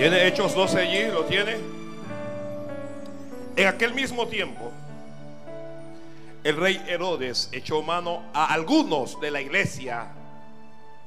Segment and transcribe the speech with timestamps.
[0.00, 1.12] ¿Tiene Hechos 12 allí?
[1.12, 1.58] ¿Lo tiene?
[3.54, 4.72] En aquel mismo tiempo,
[6.42, 10.06] el rey Herodes echó mano a algunos de la iglesia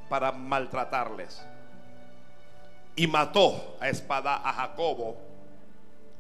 [0.10, 1.44] para maltratarles.
[2.96, 5.18] Y mató a espada a Jacobo,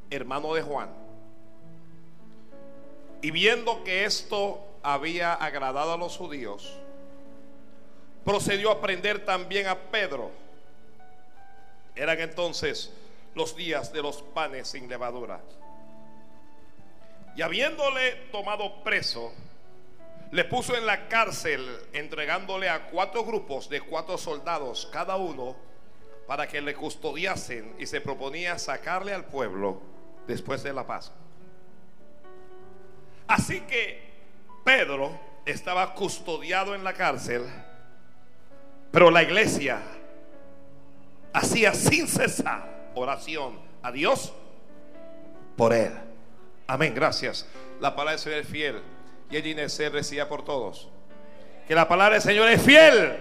[0.09, 0.89] hermano de Juan.
[3.21, 6.73] Y viendo que esto había agradado a los judíos,
[8.25, 10.42] procedió a prender también a Pedro.
[11.95, 12.91] Eran entonces
[13.35, 15.41] los días de los panes sin levadura.
[17.35, 19.33] Y habiéndole tomado preso,
[20.31, 25.55] le puso en la cárcel, entregándole a cuatro grupos de cuatro soldados cada uno,
[26.27, 29.81] para que le custodiasen y se proponía sacarle al pueblo
[30.25, 31.17] después de la Pascua.
[33.27, 34.13] Así que
[34.63, 37.43] Pedro estaba custodiado en la cárcel,
[38.91, 39.81] pero la iglesia
[41.33, 44.33] hacía sin cesar oración a Dios
[45.57, 45.91] por él.
[46.67, 47.45] Amén, gracias.
[47.81, 48.81] La palabra del Señor es fiel
[49.29, 50.89] y el Inés recibía por todos.
[51.67, 53.17] Que la palabra del Señor es fiel.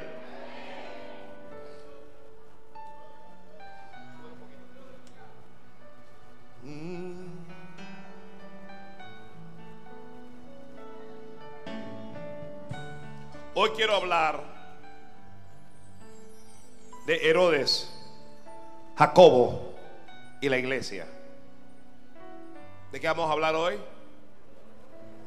[6.63, 7.13] Mm.
[13.55, 14.53] Hoy quiero hablar
[17.07, 17.93] de Herodes,
[19.03, 19.75] Jacobo
[20.41, 21.09] y la iglesia.
[22.93, 23.77] ¿De qué vamos a hablar hoy?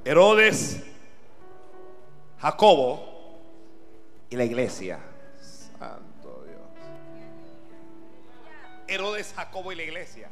[0.06, 0.82] Herodes,
[2.40, 3.38] Jacobo
[4.30, 5.00] y la iglesia.
[5.42, 6.62] Santo Dios.
[8.88, 10.30] Herodes, Jacobo y la iglesia.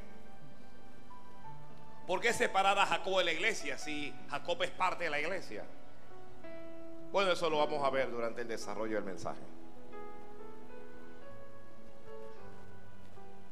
[2.07, 5.65] ¿Por qué separar a Jacobo de la iglesia si Jacob es parte de la iglesia?
[7.11, 9.41] Bueno, eso lo vamos a ver durante el desarrollo del mensaje.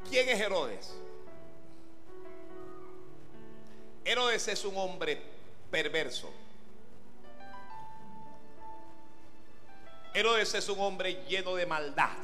[0.09, 0.95] ¿Quién es Herodes?
[4.03, 5.21] Herodes es un hombre
[5.69, 6.29] perverso.
[10.13, 12.17] Herodes es un hombre lleno de maldad,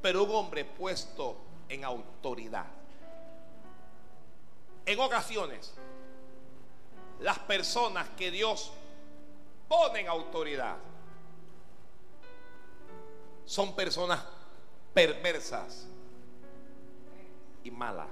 [0.00, 1.36] pero un hombre puesto
[1.68, 2.66] en autoridad.
[4.86, 5.74] En ocasiones,
[7.20, 8.70] las personas que Dios
[9.68, 10.76] pone en autoridad
[13.44, 14.24] son personas
[14.98, 15.86] perversas
[17.62, 18.08] y malas.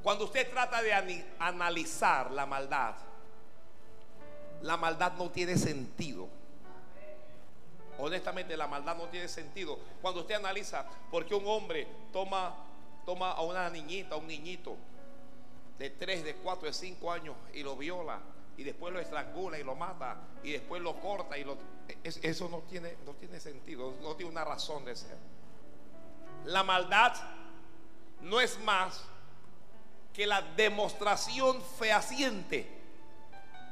[0.00, 0.92] Cuando usted trata de
[1.40, 2.94] analizar la maldad,
[4.60, 6.28] la maldad no tiene sentido.
[7.98, 9.76] Honestamente, la maldad no tiene sentido.
[10.00, 12.54] Cuando usted analiza por qué un hombre toma,
[13.04, 14.76] toma a una niñita, a un niñito
[15.80, 18.20] de 3, de 4, de 5 años y lo viola
[18.56, 21.56] y después lo estrangula y lo mata y después lo corta y lo
[22.04, 25.16] eso no tiene no tiene sentido, no tiene una razón de ser.
[26.44, 27.14] La maldad
[28.20, 29.04] no es más
[30.12, 32.66] que la demostración fehaciente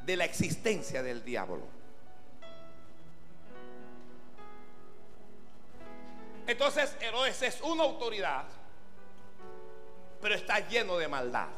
[0.05, 1.63] de la existencia del diablo.
[6.47, 8.45] Entonces Herodes es una autoridad,
[10.21, 11.49] pero está lleno de maldad.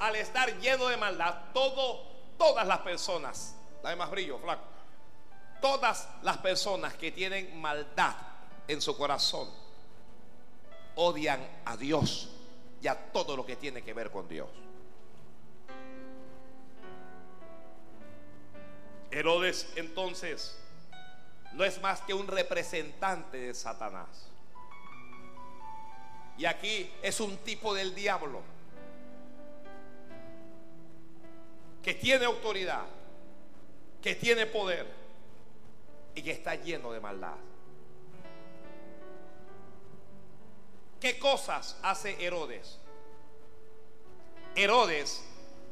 [0.00, 2.02] Al estar lleno de maldad, todo,
[2.38, 4.64] todas las personas, dame más brillo, flaco,
[5.60, 8.14] todas las personas que tienen maldad
[8.66, 9.48] en su corazón,
[10.94, 12.30] odian a Dios
[12.82, 14.48] y a todo lo que tiene que ver con Dios.
[19.10, 20.56] Herodes entonces
[21.52, 24.28] no es más que un representante de Satanás.
[26.38, 28.40] Y aquí es un tipo del diablo
[31.82, 32.84] que tiene autoridad,
[34.02, 34.86] que tiene poder
[36.14, 37.36] y que está lleno de maldad.
[41.00, 42.78] ¿Qué cosas hace Herodes?
[44.54, 45.24] Herodes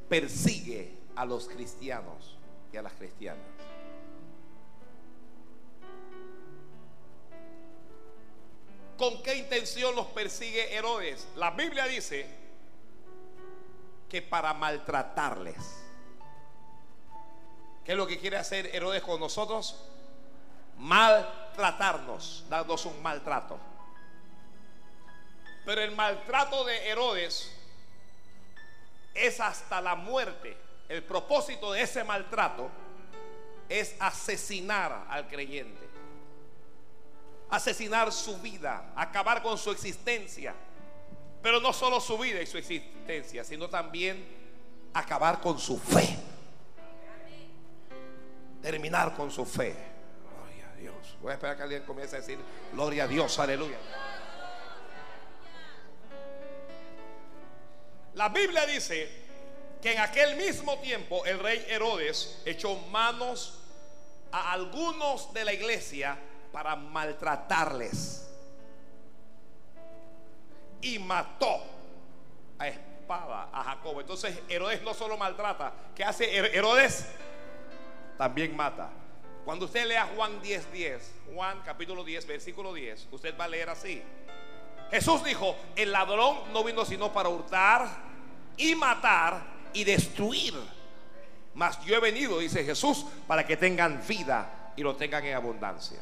[0.08, 2.38] persigue a los cristianos
[2.72, 3.44] y a las cristianas.
[8.96, 11.28] ¿Con qué intención los persigue Herodes?
[11.36, 12.26] La Biblia dice
[14.08, 15.87] que para maltratarles.
[17.88, 19.74] ¿Qué es lo que quiere hacer Herodes con nosotros?
[20.76, 23.58] Maltratarnos, darnos un maltrato.
[25.64, 27.50] Pero el maltrato de Herodes
[29.14, 30.54] es hasta la muerte.
[30.86, 32.70] El propósito de ese maltrato
[33.70, 35.88] es asesinar al creyente.
[37.48, 40.54] Asesinar su vida, acabar con su existencia.
[41.42, 44.28] Pero no solo su vida y su existencia, sino también
[44.92, 46.27] acabar con su fe.
[48.68, 49.74] Terminar con su fe.
[50.78, 51.16] Dios.
[51.22, 52.38] Voy a esperar que alguien comience a decir,
[52.70, 53.78] gloria a Dios, aleluya.
[58.12, 59.08] La Biblia dice
[59.80, 63.58] que en aquel mismo tiempo el rey Herodes echó manos
[64.32, 66.18] a algunos de la iglesia
[66.52, 68.28] para maltratarles.
[70.82, 71.62] Y mató
[72.58, 74.02] a espada a Jacobo.
[74.02, 77.06] Entonces Herodes no solo maltrata, ¿qué hace Herodes?
[78.18, 78.90] También mata.
[79.44, 83.70] Cuando usted lea Juan 10, 10, Juan capítulo 10, versículo 10, usted va a leer
[83.70, 84.02] así.
[84.90, 87.88] Jesús dijo, el ladrón no vino sino para hurtar
[88.56, 89.42] y matar
[89.72, 90.54] y destruir.
[91.54, 95.98] Mas yo he venido, dice Jesús, para que tengan vida y lo tengan en abundancia.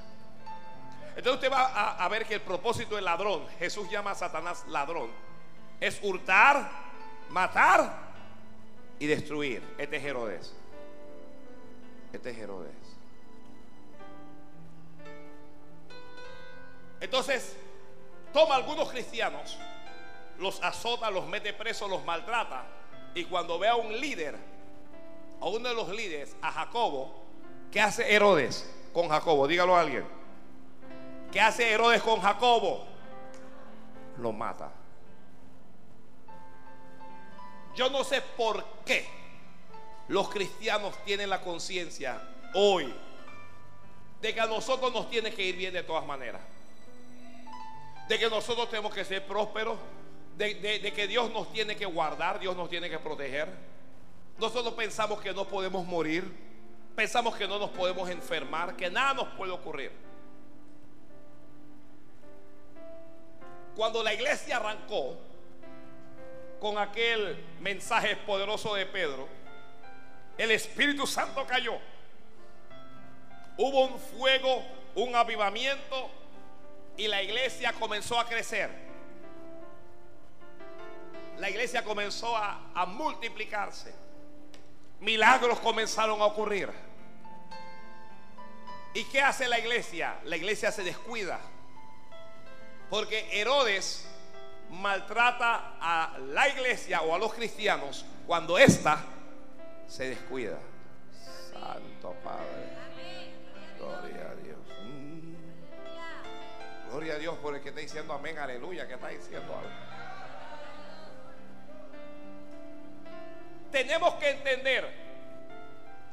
[1.10, 4.64] Entonces usted va a, a ver que el propósito del ladrón, Jesús llama a Satanás
[4.68, 5.10] ladrón,
[5.80, 6.70] es hurtar,
[7.30, 8.06] matar
[8.98, 9.62] y destruir.
[9.78, 10.54] Este es Herodes.
[12.12, 12.74] Este es Herodes.
[17.00, 17.56] Entonces,
[18.32, 19.58] toma algunos cristianos,
[20.38, 22.64] los azota, los mete presos, los maltrata.
[23.14, 24.36] Y cuando ve a un líder,
[25.40, 27.14] a uno de los líderes, a Jacobo,
[27.70, 29.46] ¿qué hace Herodes con Jacobo?
[29.46, 30.06] Dígalo a alguien.
[31.30, 32.86] ¿Qué hace Herodes con Jacobo?
[34.18, 34.70] Lo mata.
[37.74, 39.06] Yo no sé por qué
[40.08, 42.22] los cristianos tienen la conciencia
[42.54, 42.92] hoy
[44.20, 46.42] de que a nosotros nos tiene que ir bien de todas maneras.
[48.08, 49.78] De que nosotros tenemos que ser prósperos.
[50.36, 53.48] De, que Dios nos tiene que guardar, Dios nos tiene que proteger.
[54.38, 56.30] Nosotros pensamos que no podemos morir.
[56.94, 59.92] Pensamos que no nos podemos enfermar, que nada nos puede ocurrir.
[63.74, 65.18] Cuando la iglesia arrancó
[66.60, 69.28] con aquel mensaje poderoso de Pedro,
[70.38, 71.78] el Espíritu Santo cayó.
[73.56, 74.62] Hubo un fuego,
[74.94, 76.10] un avivamiento
[76.96, 78.70] y la iglesia comenzó a crecer.
[81.38, 83.94] La iglesia comenzó a, multiplicarse.
[85.00, 86.70] Milagros comenzaron a ocurrir.
[88.94, 90.18] ¿Y qué hace la iglesia?
[90.24, 91.38] La iglesia se descuida.
[92.88, 94.08] Porque Herodes
[94.70, 99.04] maltrata a la iglesia o a los cristianos cuando ésta
[99.88, 100.58] se descuida.
[101.52, 102.76] Santo Padre.
[103.78, 104.58] Gloria a Dios.
[104.82, 105.36] Mm.
[106.90, 109.70] Gloria a Dios por el que está diciendo amén, aleluya, que está diciendo algo.
[113.70, 114.90] Tenemos que entender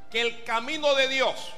[0.09, 1.53] que el camino de Dios,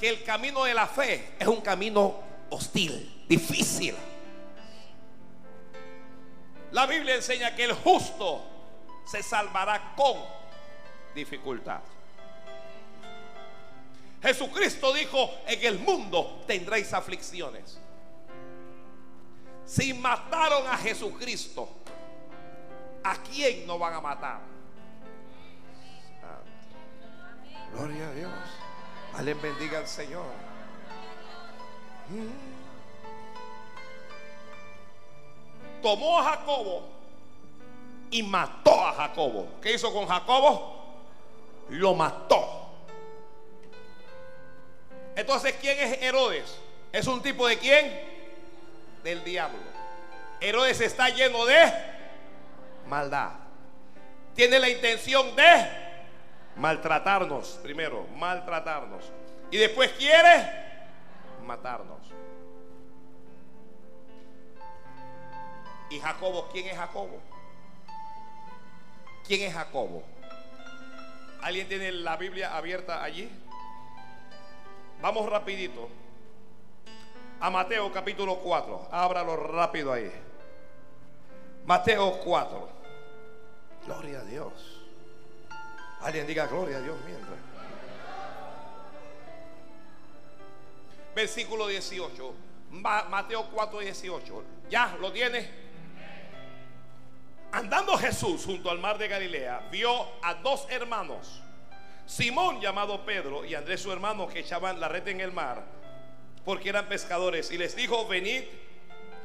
[0.00, 2.20] que el camino de la fe es un camino
[2.50, 3.94] hostil, difícil.
[6.72, 8.44] La Biblia enseña que el justo
[9.06, 10.16] se salvará con
[11.16, 11.80] dificultad.
[14.22, 17.80] Jesucristo dijo, en el mundo tendréis aflicciones.
[19.64, 21.68] Si mataron a Jesucristo,
[23.02, 24.40] ¿a quién no van a matar?
[27.72, 28.32] Gloria a Dios.
[29.14, 30.26] Alguien bendiga al Señor.
[35.82, 36.88] Tomó a Jacobo
[38.10, 39.48] y mató a Jacobo.
[39.60, 40.85] ¿Qué hizo con Jacobo?
[41.70, 42.70] Lo mató.
[45.14, 46.58] Entonces, ¿quién es Herodes?
[46.92, 48.00] ¿Es un tipo de quién?
[49.02, 49.58] Del diablo.
[50.40, 51.72] Herodes está lleno de
[52.86, 53.32] maldad.
[54.34, 55.86] Tiene la intención de
[56.56, 59.04] maltratarnos, primero, maltratarnos.
[59.50, 60.66] Y después quiere
[61.44, 62.00] matarnos.
[65.88, 66.48] ¿Y Jacobo?
[66.52, 67.20] ¿Quién es Jacobo?
[69.26, 70.02] ¿Quién es Jacobo?
[71.46, 73.30] ¿Alguien tiene la Biblia abierta allí?
[75.00, 75.88] Vamos rapidito.
[77.38, 78.88] A Mateo capítulo 4.
[78.90, 80.10] Ábralo rápido ahí.
[81.64, 82.68] Mateo 4.
[83.86, 84.82] Gloria a Dios.
[86.00, 87.38] Alguien diga gloria a Dios mientras.
[91.14, 92.34] Versículo 18.
[92.72, 94.44] Mateo 4, 18.
[94.68, 95.48] ¿Ya lo tiene?
[97.52, 101.42] Andando Jesús junto al mar de Galilea, vio a dos hermanos,
[102.04, 105.64] Simón llamado Pedro y Andrés su hermano, que echaban la red en el mar,
[106.44, 108.44] porque eran pescadores, y les dijo, venid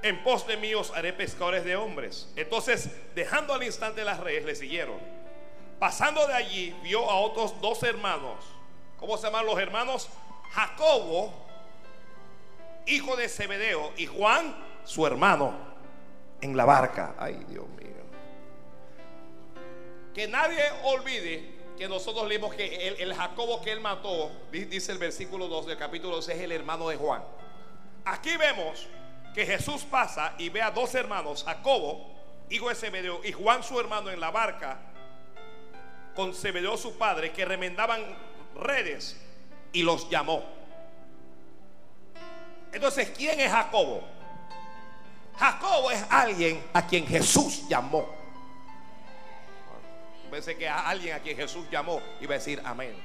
[0.01, 2.31] en pos de mí os haré pescadores de hombres.
[2.35, 4.97] Entonces, dejando al instante las redes, le siguieron.
[5.79, 8.43] Pasando de allí, vio a otros dos hermanos.
[8.97, 10.09] ¿Cómo se llaman los hermanos?
[10.51, 11.33] Jacobo,
[12.85, 15.55] hijo de Zebedeo, y Juan, su hermano,
[16.41, 17.15] en la barca.
[17.17, 17.80] Ay, Dios mío.
[20.13, 24.97] Que nadie olvide que nosotros leímos que el, Jacobo que él mató, di- dice el
[24.97, 27.23] versículo 2 del capítulo 2, es el hermano de Juan.
[28.05, 28.87] Aquí vemos
[29.33, 32.05] que Jesús pasa y ve a dos hermanos, Jacobo,
[32.49, 34.79] hijo de Zebedeo, y Juan su hermano en la barca
[36.13, 38.03] con Zebedeo su padre, que remendaban
[38.55, 39.15] redes
[39.71, 40.43] y los llamó.
[42.73, 44.03] Entonces, ¿quién es Jacobo?
[45.37, 48.20] Jacobo es alguien a quien Jesús llamó.
[50.31, 52.95] Pensé que a alguien a quien Jesús llamó iba a decir amén.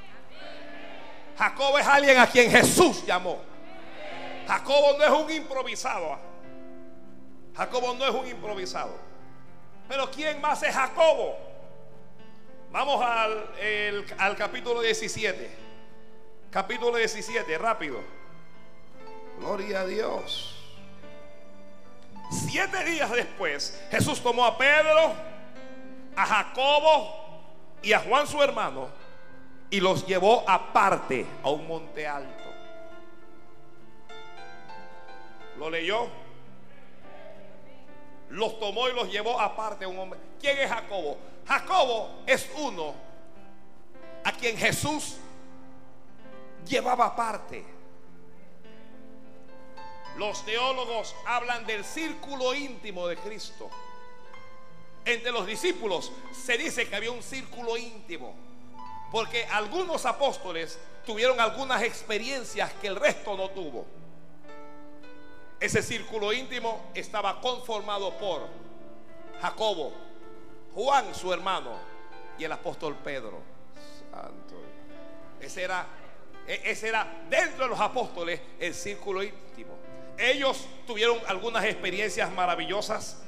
[1.36, 3.42] Jacobo es alguien a quien Jesús llamó.
[4.46, 6.18] Jacobo no es un improvisado.
[7.56, 8.96] Jacobo no es un improvisado.
[9.88, 11.36] Pero ¿quién más es Jacobo?
[12.70, 13.50] Vamos al,
[14.18, 15.50] al capítulo 17.
[16.50, 18.00] Capítulo 17, rápido.
[19.40, 20.52] Gloria a Dios.
[22.30, 25.14] Siete días después, Jesús tomó a Pedro,
[26.16, 27.14] a Jacobo
[27.82, 28.88] y a Juan su hermano
[29.70, 32.44] y los llevó aparte a un monte alto.
[35.58, 36.08] ¿Lo leyó?
[38.30, 40.18] Los tomó y los llevó aparte a un hombre.
[40.40, 41.16] ¿Quién es Jacobo?
[41.46, 42.94] Jacobo es uno
[44.24, 45.16] a quien Jesús
[46.66, 47.64] llevaba aparte.
[50.16, 53.70] Los teólogos hablan del círculo íntimo de Cristo.
[55.06, 58.34] Entre los discípulos se dice que había un círculo íntimo,
[59.12, 63.86] porque algunos apóstoles tuvieron algunas experiencias que el resto no tuvo.
[65.60, 68.48] Ese círculo íntimo estaba conformado por
[69.40, 69.92] Jacobo,
[70.74, 71.78] Juan su hermano
[72.36, 73.40] y el apóstol Pedro.
[74.10, 74.56] Santo.
[75.40, 75.86] Ese era,
[76.48, 79.76] e- ese era dentro de los apóstoles el círculo íntimo.
[80.18, 83.22] Ellos tuvieron algunas experiencias maravillosas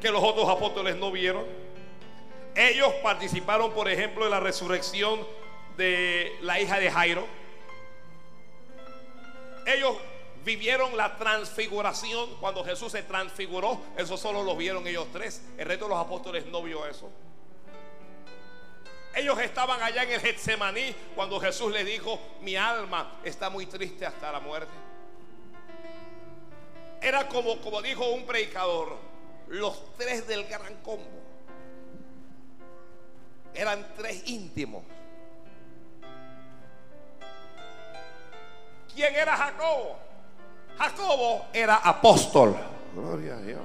[0.00, 1.44] que los otros apóstoles no vieron.
[2.54, 5.26] Ellos participaron, por ejemplo, en la resurrección
[5.76, 7.26] de la hija de Jairo.
[9.66, 9.96] Ellos
[10.44, 13.80] vivieron la transfiguración cuando Jesús se transfiguró.
[13.96, 15.42] Eso solo lo vieron ellos tres.
[15.58, 17.10] El resto de los apóstoles no vio eso.
[19.14, 24.06] Ellos estaban allá en el Getsemaní cuando Jesús le dijo, mi alma está muy triste
[24.06, 24.72] hasta la muerte.
[27.00, 29.09] Era como, como dijo un predicador,
[29.50, 31.20] los tres del gran combo.
[33.52, 34.84] Eran tres íntimos.
[38.94, 39.96] ¿Quién era Jacobo?
[40.78, 42.56] Jacobo era apóstol.
[42.94, 43.60] Gloria a Dios.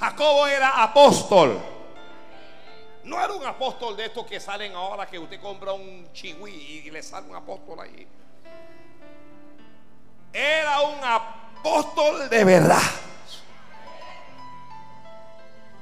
[0.00, 1.58] Jacobo era apóstol.
[3.04, 6.90] No era un apóstol de estos que salen ahora que usted compra un chihui y
[6.90, 8.06] le sale un apóstol ahí.
[10.32, 12.82] Era un apóstol de verdad.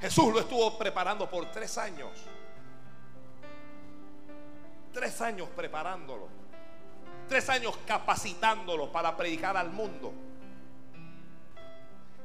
[0.04, 2.10] Jesús lo estuvo preparando por tres años.
[4.92, 6.28] Tres años preparándolo.
[7.26, 10.12] Tres años capacitándolo para predicar al mundo.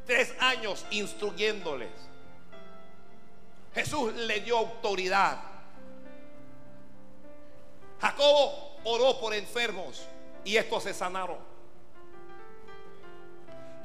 [0.05, 1.89] Tres años instruyéndoles.
[3.73, 5.39] Jesús le dio autoridad.
[8.01, 10.05] Jacobo oró por enfermos
[10.43, 11.37] y estos se sanaron.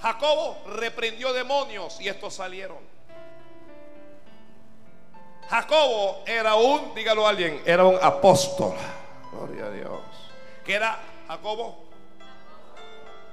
[0.00, 2.93] Jacobo reprendió demonios y estos salieron.
[5.48, 8.74] Jacobo era un, dígalo a alguien, era un apóstol.
[9.30, 10.00] Gloria a Dios.
[10.64, 10.98] ¿Qué era
[11.28, 11.84] Jacobo?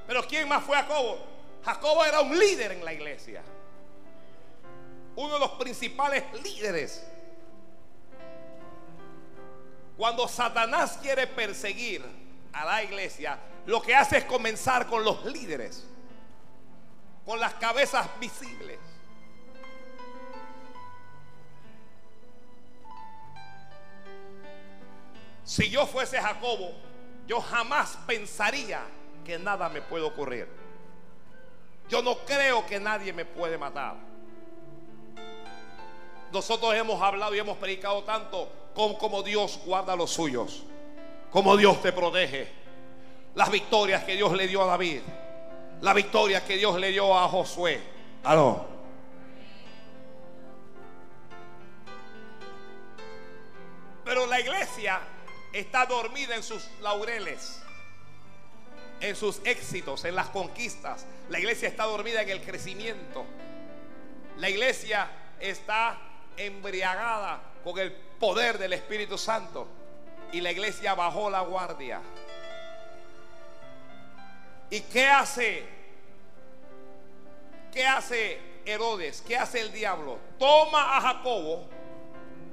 [0.07, 1.19] Pero ¿quién más fue Jacobo?
[1.63, 3.41] Jacobo era un líder en la iglesia.
[5.15, 7.07] Uno de los principales líderes.
[9.95, 12.03] Cuando Satanás quiere perseguir
[12.53, 15.85] a la iglesia, lo que hace es comenzar con los líderes,
[17.25, 18.79] con las cabezas visibles.
[25.43, 26.71] Si yo fuese Jacobo,
[27.27, 28.81] yo jamás pensaría
[29.25, 30.47] que nada me puede ocurrir.
[31.89, 33.95] Yo no creo que nadie me puede matar.
[36.31, 40.63] Nosotros hemos hablado y hemos predicado tanto con cómo Dios guarda los suyos,
[41.29, 42.47] cómo Dios te protege,
[43.35, 45.01] las victorias que Dios le dio a David,
[45.81, 47.81] la victoria que Dios le dio a Josué.
[48.23, 48.65] Aló.
[54.05, 55.01] Pero la iglesia
[55.53, 57.61] está dormida en sus laureles,
[58.99, 61.05] en sus éxitos, en las conquistas.
[61.29, 63.25] La iglesia está dormida en el crecimiento.
[64.37, 65.97] La iglesia está
[66.37, 69.67] embriagada con el poder del Espíritu Santo.
[70.31, 72.01] Y la iglesia bajó la guardia.
[74.69, 75.65] ¿Y qué hace?
[77.73, 79.21] ¿Qué hace Herodes?
[79.27, 80.17] ¿Qué hace el diablo?
[80.39, 81.67] Toma a Jacobo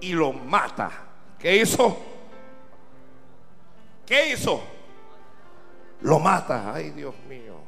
[0.00, 0.90] y lo mata.
[1.38, 2.17] ¿Qué hizo?
[4.08, 4.62] ¿Qué hizo?
[6.00, 6.72] Lo mata.
[6.72, 7.60] Ay, Dios mío.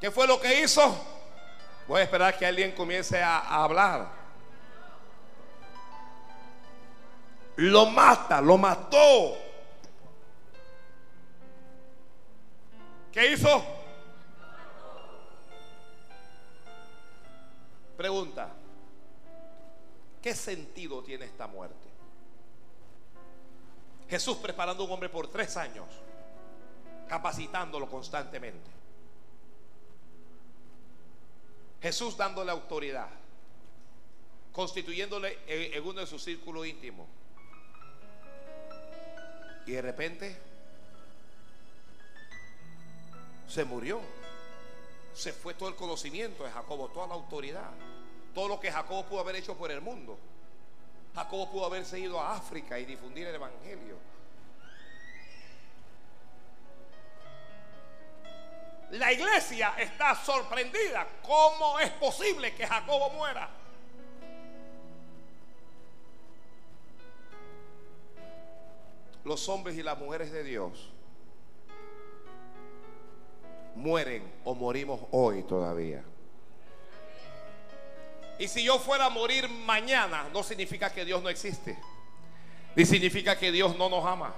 [0.00, 0.82] ¿Qué fue lo que hizo?
[1.86, 4.08] Voy a esperar que alguien comience a, a hablar.
[7.54, 9.36] Lo mata, lo mató.
[13.12, 13.64] ¿Qué hizo?
[17.96, 18.48] Pregunta,
[20.20, 21.85] ¿qué sentido tiene esta muerte?
[24.08, 25.86] Jesús preparando a un hombre por tres años,
[27.08, 28.70] capacitándolo constantemente.
[31.82, 33.08] Jesús dándole autoridad,
[34.52, 37.06] constituyéndole en uno de sus círculos íntimos.
[39.66, 40.36] Y de repente
[43.48, 44.00] se murió.
[45.14, 47.70] Se fue todo el conocimiento de Jacobo, toda la autoridad.
[48.34, 50.18] Todo lo que Jacobo pudo haber hecho por el mundo.
[51.16, 53.96] Jacobo pudo haberse ido a África y difundir el Evangelio.
[58.90, 61.06] La iglesia está sorprendida.
[61.22, 63.48] ¿Cómo es posible que Jacobo muera?
[69.24, 70.90] Los hombres y las mujeres de Dios
[73.74, 76.04] mueren o morimos hoy todavía.
[78.38, 81.78] Y si yo fuera a morir mañana, no significa que Dios no existe.
[82.74, 84.34] Ni significa que Dios no nos ama.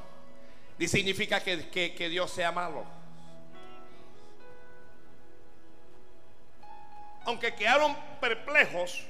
[0.78, 2.84] Ni significa que, que Dios sea malo.
[7.24, 9.04] Aunque quedaron perplejos,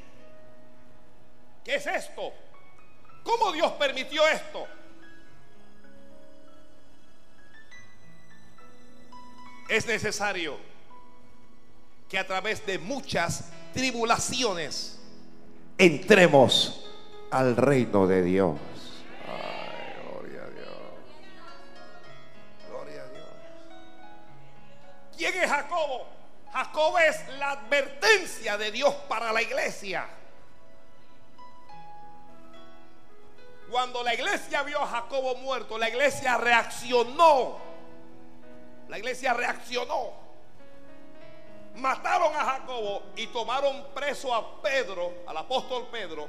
[1.64, 2.32] ¿qué es esto?
[3.22, 4.66] ¿Cómo Dios permitió esto?
[9.68, 10.58] es necesario
[12.08, 14.98] que a través de muchas tribulaciones
[15.76, 16.84] entremos
[17.30, 18.58] al reino de Dios.
[19.26, 20.76] Ay, gloria a Dios.
[22.68, 23.26] Gloria a Dios.
[25.16, 26.06] ¿Quién es Jacobo?
[26.52, 30.06] Jacobo es la advertencia de Dios para la iglesia.
[33.70, 37.68] Cuando la iglesia vio a Jacobo muerto, la iglesia reaccionó
[38.88, 40.27] la iglesia reaccionó.
[41.78, 46.26] Mataron a Jacobo y tomaron preso a Pedro, al apóstol Pedro.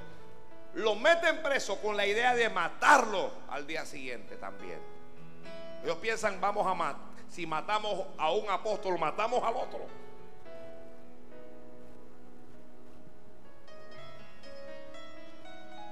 [0.75, 4.79] Lo meten preso con la idea de matarlo al día siguiente también.
[5.83, 7.09] Ellos piensan, vamos a matar.
[7.29, 9.79] Si matamos a un apóstol, matamos al otro.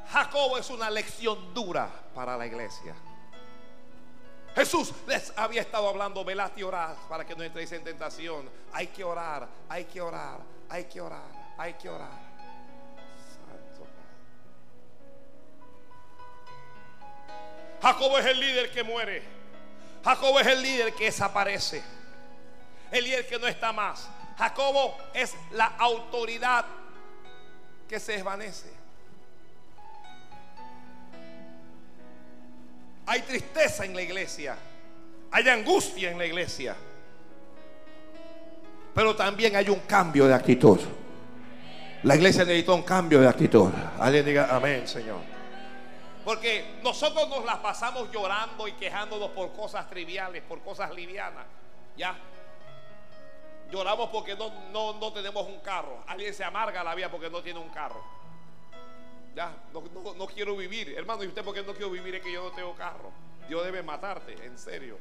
[0.10, 2.96] Jacobo es una lección dura para la iglesia.
[4.58, 8.50] Jesús les había estado hablando, velad y orad para que no entréis en tentación.
[8.74, 12.20] Hay que orar, hay que orar, hay que orar, hay que orar.
[13.36, 13.88] Santo
[17.80, 19.22] Jacobo es el líder que muere.
[20.04, 21.84] Jacobo es el líder que desaparece.
[22.90, 24.10] El líder que no está más.
[24.40, 26.66] Jacobo es la autoridad
[27.88, 28.74] que se desvanece.
[33.08, 34.58] Hay tristeza en la iglesia.
[35.32, 36.76] Hay angustia en la iglesia.
[38.94, 40.80] Pero también hay un cambio de actitud.
[42.04, 43.72] La iglesia necesita un cambio de actitud.
[44.00, 45.20] Alguien diga amén, Señor.
[46.26, 51.46] Porque nosotros nos las pasamos llorando y quejándonos por cosas triviales, por cosas livianas.
[51.96, 52.14] ¿Ya?
[53.72, 56.04] Lloramos porque no, no, no tenemos un carro.
[56.08, 58.17] Alguien se amarga la vida porque no tiene un carro.
[59.38, 60.96] Ya, no, quiero vivir.
[60.98, 62.16] Hermano, ¿y usted por qué no quiero vivir?
[62.16, 63.12] Es que yo no tengo carro.
[63.48, 64.98] Dios debe matarte, en serio.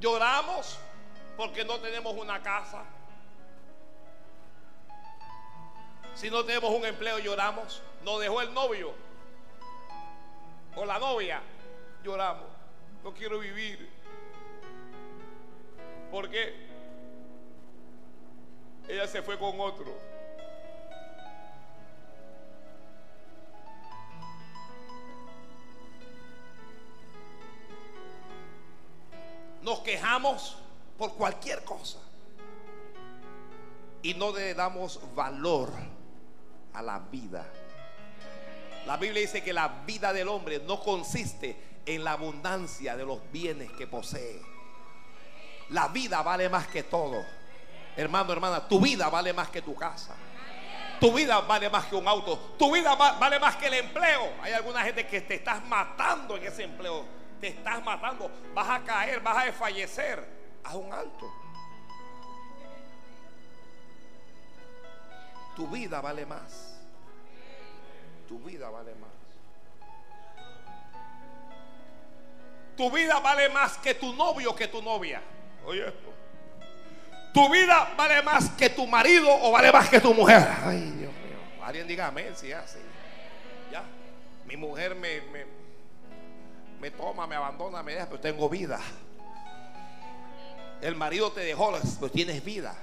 [0.00, 0.76] Lloramos
[1.36, 2.82] porque no tenemos una casa.
[6.16, 7.80] Si no tenemos un empleo, lloramos.
[8.02, 8.92] Nos dejó el novio
[10.74, 11.40] o la novia,
[12.02, 12.48] lloramos.
[13.04, 13.88] No quiero vivir.
[16.10, 16.71] ¿Por qué?
[18.88, 20.12] Ella se fue con otro.
[29.62, 30.56] Nos quejamos
[30.98, 31.98] por cualquier cosa
[34.02, 35.70] y no le damos valor
[36.74, 37.46] a la vida.
[38.86, 43.20] La Biblia dice que la vida del hombre no consiste en la abundancia de los
[43.30, 44.42] bienes que posee.
[45.70, 47.24] La vida vale más que todo.
[47.96, 50.14] Hermano, hermana, tu vida vale más que tu casa.
[51.00, 52.38] Tu vida vale más que un auto.
[52.58, 54.32] Tu vida vale más que el empleo.
[54.40, 57.04] Hay alguna gente que te estás matando en ese empleo.
[57.40, 58.30] Te estás matando.
[58.54, 60.24] Vas a caer, vas a desfallecer.
[60.62, 61.32] Haz un alto.
[65.56, 66.72] Tu vida vale más.
[68.32, 69.10] tu vida vale más.
[72.76, 75.20] Tu vida vale más que tu novio, que tu novia.
[75.66, 76.11] Oye esto.
[77.32, 80.46] Tu vida vale más que tu marido o vale más que tu mujer.
[80.64, 81.38] Ay, Dios mío.
[81.62, 82.78] Alguien diga amén si así.
[83.70, 83.84] Ya.
[84.44, 85.46] Mi mujer me, me,
[86.80, 88.78] me toma, me abandona, me deja, pero tengo vida.
[90.82, 92.74] El marido te dejó, pero tienes vida.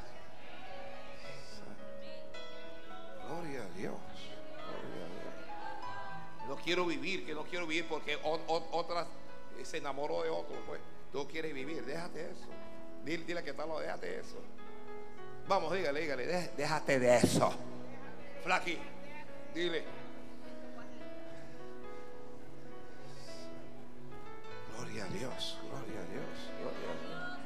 [3.28, 3.94] Gloria a Dios.
[4.66, 6.48] Gloria a Dios.
[6.48, 9.06] No quiero vivir, que no quiero vivir porque otras
[9.64, 10.56] se enamoró de otro.
[10.66, 10.80] Pues
[11.12, 12.48] tú quieres vivir, déjate eso.
[13.18, 14.38] Dile, que tal, déjate eso.
[15.48, 17.52] Vamos, dígale, dígale, déjate de eso.
[18.44, 18.78] Flaqui,
[19.52, 19.84] dile.
[24.76, 27.40] Gloria a Dios, gloria a Dios, gloria a Dios.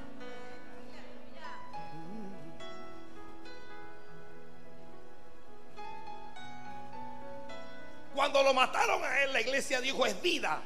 [8.13, 10.61] Cuando lo mataron a él, la iglesia dijo es vida.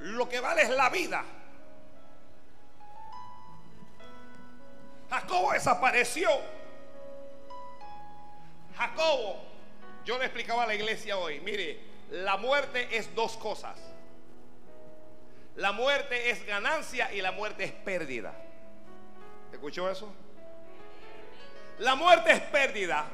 [0.00, 1.24] Lo que vale es la vida.
[5.10, 6.28] Jacobo desapareció.
[8.76, 9.36] Jacobo,
[10.04, 11.78] yo le explicaba a la iglesia hoy, mire,
[12.10, 13.78] la muerte es dos cosas.
[15.56, 18.34] La muerte es ganancia y la muerte es pérdida.
[19.52, 20.12] ¿Escuchó eso?
[21.78, 23.04] La muerte es pérdida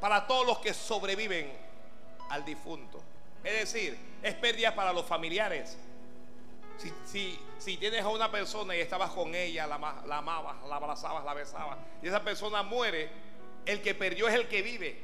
[0.00, 1.50] para todos los que sobreviven
[2.30, 3.02] al difunto.
[3.42, 5.78] Es decir, es pérdida para los familiares.
[7.04, 11.76] Si, tienes a una persona y estabas con ella, la, amabas, la abrazabas, la besabas,
[12.02, 13.10] y esa persona muere,
[13.66, 14.96] el que perdió es el que vive.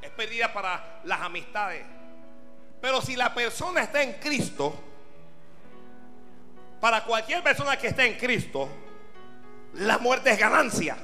[0.00, 1.84] Es pérdida para las amistades.
[2.80, 4.74] Pero si la persona está en Cristo,
[6.80, 8.68] para cualquier persona que esté en Cristo,
[9.74, 10.96] la muerte es ganancia.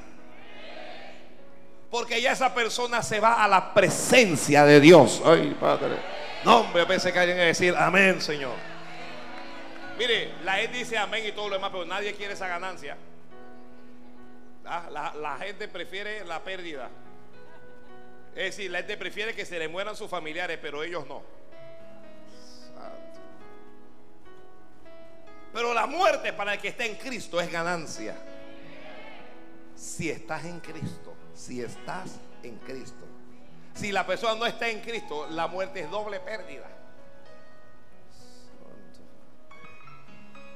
[1.90, 5.20] Porque ya esa persona se va a la presencia de Dios.
[5.24, 5.96] Ay, Padre.
[6.44, 8.71] No, hombre, pensé que alguien a decir amén, Señor.
[10.02, 12.96] Mire, la gente dice amén y todo lo demás, pero nadie quiere esa ganancia.
[14.64, 16.90] La, la, gente prefiere la pérdida.
[18.34, 21.22] Es decir, la gente prefiere que se le mueran sus familiares, pero ellos no.
[25.52, 28.16] Pero la muerte para el que está en Cristo es ganancia.
[29.76, 33.04] Si estás en Cristo si estás en Cristo.
[33.74, 36.68] Si la persona no está en Cristo, la muerte es doble pérdida.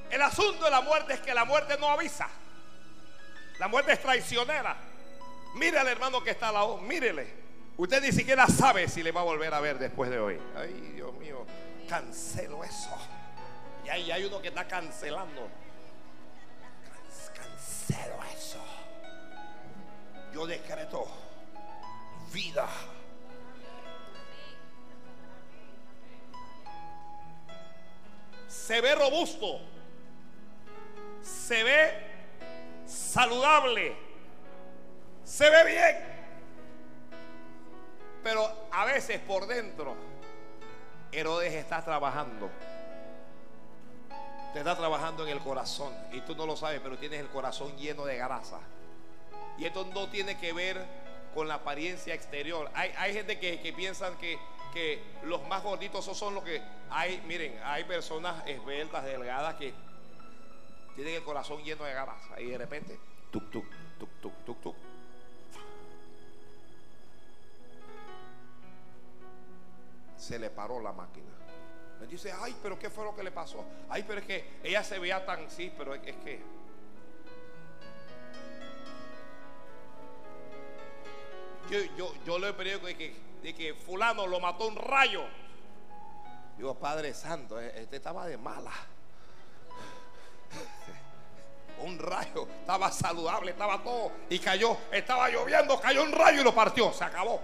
[0.09, 2.27] El asunto de la muerte es que la muerte no avisa.
[3.59, 4.77] La muerte es traicionera.
[5.55, 7.47] Mire al hermano que está al lado, mírele.
[7.77, 10.39] Usted ni siquiera sabe si le va a volver a ver después de hoy.
[10.55, 11.45] Ay, Dios mío,
[11.87, 12.95] cancelo eso.
[13.85, 15.49] Y ahí hay uno que está cancelando.
[17.35, 18.77] Cancelo eso
[20.37, 21.07] yo decreto
[22.31, 22.67] vida.
[28.47, 29.61] Se ve robusto,
[31.21, 31.93] se ve
[32.85, 33.95] saludable,
[35.23, 36.17] se ve bien,
[38.23, 39.95] pero a veces por dentro
[41.11, 42.49] Herodes está trabajando.
[44.53, 47.75] Te está trabajando en el corazón y tú no lo sabes, pero tienes el corazón
[47.77, 48.59] lleno de grasa.
[49.57, 50.83] Y esto no tiene que ver
[51.33, 52.69] con la apariencia exterior.
[52.73, 54.39] Hay, hay gente que, que piensan que,
[54.73, 57.21] que, los más gorditos son los que hay.
[57.27, 59.73] Miren, hay personas esbeltas, delgadas que
[60.97, 62.19] tienen el corazón lleno de garras.
[62.39, 63.65] Y de repente, tuk, tuk,
[63.99, 64.75] tuk, tuk, tuk, tuk.
[70.17, 71.27] Se le paró la máquina.
[71.99, 73.63] Me dice, ay, pero ¿qué fue lo que le pasó?
[73.89, 76.41] Ay, pero es que ella se veía tan, sí, pero es que
[81.69, 85.25] yo, yo, yo le periódico de que, de que fulano lo mató un rayo.
[86.57, 88.73] Digo, Padre Santo, e, este estaba de mala.
[91.83, 94.11] Un rayo, estaba saludable, estaba todo.
[94.29, 97.39] Y cayó, estaba lloviendo, cayó un rayo y lo partió, se acabó.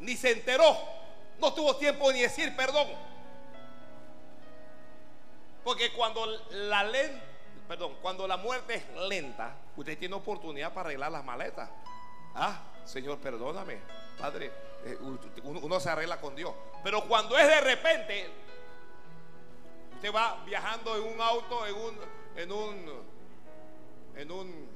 [0.00, 0.76] Ni se enteró,
[1.40, 2.88] no tuvo tiempo ni decir perdón.
[5.64, 6.86] Porque cuando la
[7.68, 11.68] perdón, cuando la muerte es lenta, usted tiene oportunidad para arreglar las maletas.
[12.34, 12.58] Ah,
[12.88, 13.78] Señor, perdóname,
[14.18, 14.50] Padre,
[14.86, 14.96] eh,
[15.42, 16.54] uno, se arregla con Dios.
[16.82, 18.30] Pero cuando es de repente,
[19.96, 21.98] usted va viajando en un auto, en un,
[22.34, 23.02] en un,
[24.16, 24.68] en un,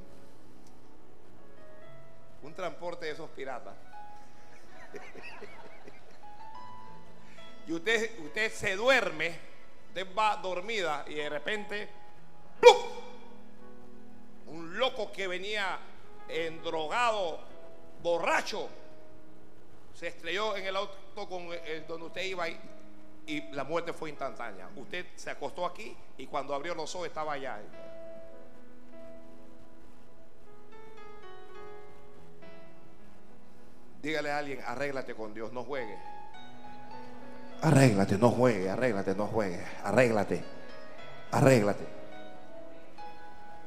[2.43, 3.75] un transporte de esos piratas.
[7.67, 9.39] y usted, usted se duerme,
[9.89, 11.89] usted va dormida y de repente
[14.49, 15.79] un loco que venía
[16.29, 17.52] endrogado,
[18.03, 18.69] borracho,
[19.95, 22.59] se estrelló en el auto con el, donde usted iba y,
[23.53, 24.69] la muerte fue instantánea.
[24.75, 27.61] Usted se acostó aquí y cuando abrió los ojos estaba allá.
[34.03, 35.97] Dígale a alguien, arréglate con Dios, no juegue.
[37.63, 40.43] Arréglate, no juegue, arréglate, no juegue, arréglate,
[41.31, 41.87] arréglate,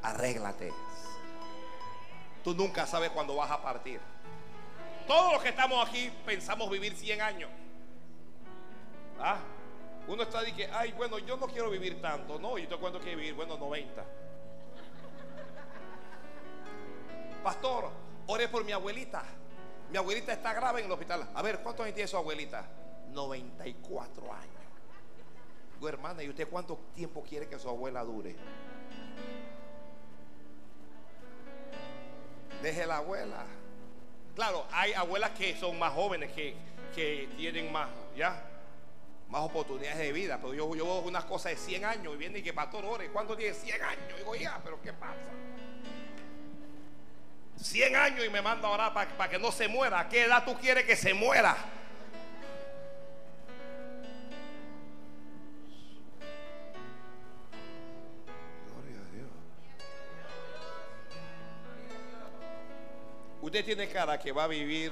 [0.03, 0.73] arréglate.
[2.43, 4.01] Tú nunca sabes cuándo vas a partir.
[5.07, 7.49] Todos los que estamos aquí pensamos vivir 100 años.
[9.19, 9.37] ¿Ah?
[10.07, 12.39] Uno está que, ay, bueno, yo no quiero vivir tanto.
[12.39, 14.05] No, yo te cuento que vivir, bueno, 90.
[17.43, 17.91] Pastor,
[18.27, 19.23] ore por mi abuelita.
[19.91, 21.29] Mi abuelita está grave en el hospital.
[21.33, 22.67] A ver, ¿cuántos años tiene su abuelita?
[23.11, 24.55] 94 años.
[25.75, 28.35] Digo, hermana, ¿y usted cuánto tiempo quiere que su abuela dure?
[32.61, 33.45] Deje la abuela.
[34.35, 36.55] Claro, hay abuelas que son más jóvenes, que,
[36.93, 38.43] que tienen más, ¿ya?
[39.29, 40.37] Más oportunidades de vida.
[40.41, 43.09] Pero yo, yo veo unas cosas de 100 años y viene y que pastor ore.
[43.09, 44.17] ¿Cuánto tiene 100 años?
[44.17, 45.31] Digo, ya, pero ¿qué pasa?
[47.57, 50.01] 100 años y me manda a orar para que no se muera.
[50.01, 51.55] ¿A qué edad tú quieres que se muera?
[63.45, 64.91] Usted tiene cara que va a vivir.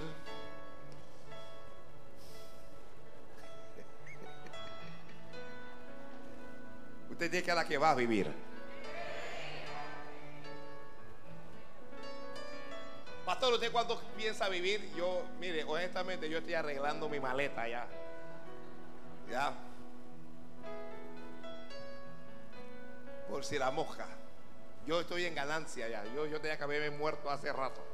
[7.10, 8.32] Usted tiene cara que va a vivir.
[13.26, 14.88] Pastor, ¿usted cuándo piensa vivir?
[14.96, 17.88] Yo, mire, honestamente, yo estoy arreglando mi maleta ya.
[19.32, 19.52] Ya.
[23.28, 24.06] Por si la mosca.
[24.86, 26.06] Yo estoy en ganancia ya.
[26.13, 27.92] Yo, yo tenía que haberme muerto hace rato.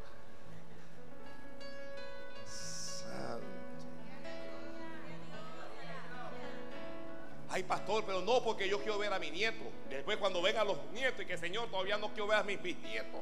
[7.51, 9.63] Ay, pastor, pero no porque yo quiero ver a mi nieto.
[9.89, 13.21] Después cuando vengan los nietos y que Señor todavía no quiero ver a mis bisnietos.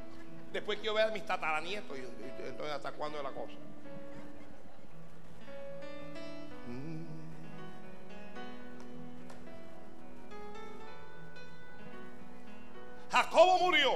[0.51, 1.97] Después quiero ver a mis tataranietos.
[1.97, 2.01] Y,
[2.45, 3.53] entonces, ¿hasta cuándo es la cosa?
[6.67, 7.05] Mm.
[13.11, 13.91] Jacobo murió.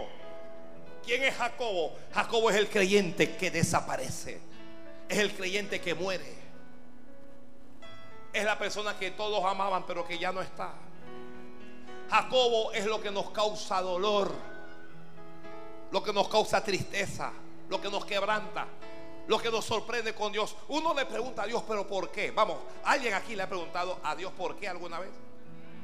[1.05, 1.93] ¿Quién es Jacobo?
[2.13, 4.50] Jacobo es el creyente que desaparece.
[5.11, 6.41] Es el creyente que muere.
[8.33, 10.73] Es la persona que todos amaban pero que ya no está.
[12.09, 14.31] Jacobo es lo que nos causa dolor
[15.91, 17.31] lo que nos causa tristeza,
[17.69, 18.65] lo que nos quebranta,
[19.27, 20.55] lo que nos sorprende con Dios.
[20.69, 22.31] Uno le pregunta a Dios, pero ¿por qué?
[22.31, 25.11] Vamos, ¿alguien aquí le ha preguntado a Dios por qué alguna vez?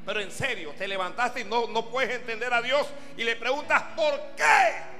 [0.04, 2.86] Pero en serio, te levantaste y no, no puedes entender a Dios
[3.16, 4.98] y le preguntas, ¿por qué?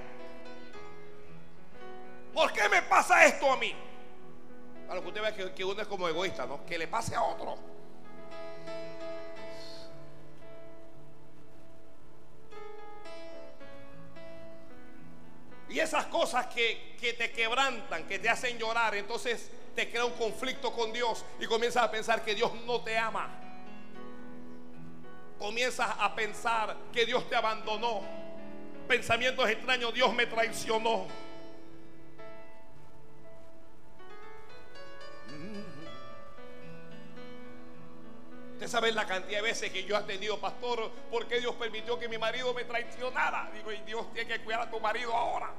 [2.34, 3.74] ¿Por qué me pasa esto a mí?
[4.88, 6.64] A lo que usted ve que, que uno es como egoísta, ¿no?
[6.64, 7.58] Que le pase a otro.
[15.70, 20.72] Y esas cosas que, te quebrantan, que te hacen llorar, entonces te crea un conflicto
[20.72, 23.28] con Dios y comienzas a pensar que Dios no te ama.
[25.38, 28.02] Comienzas a pensar que Dios te abandonó.
[28.88, 31.06] Pensamientos extraños, Dios me traicionó.
[38.58, 41.96] Usted sabe la cantidad de veces que yo he tenido, pastor, ¿por qué Dios permitió
[41.96, 43.48] que mi marido me traicionara?
[43.54, 45.52] Digo, y Dios tiene que cuidar a tu marido ahora.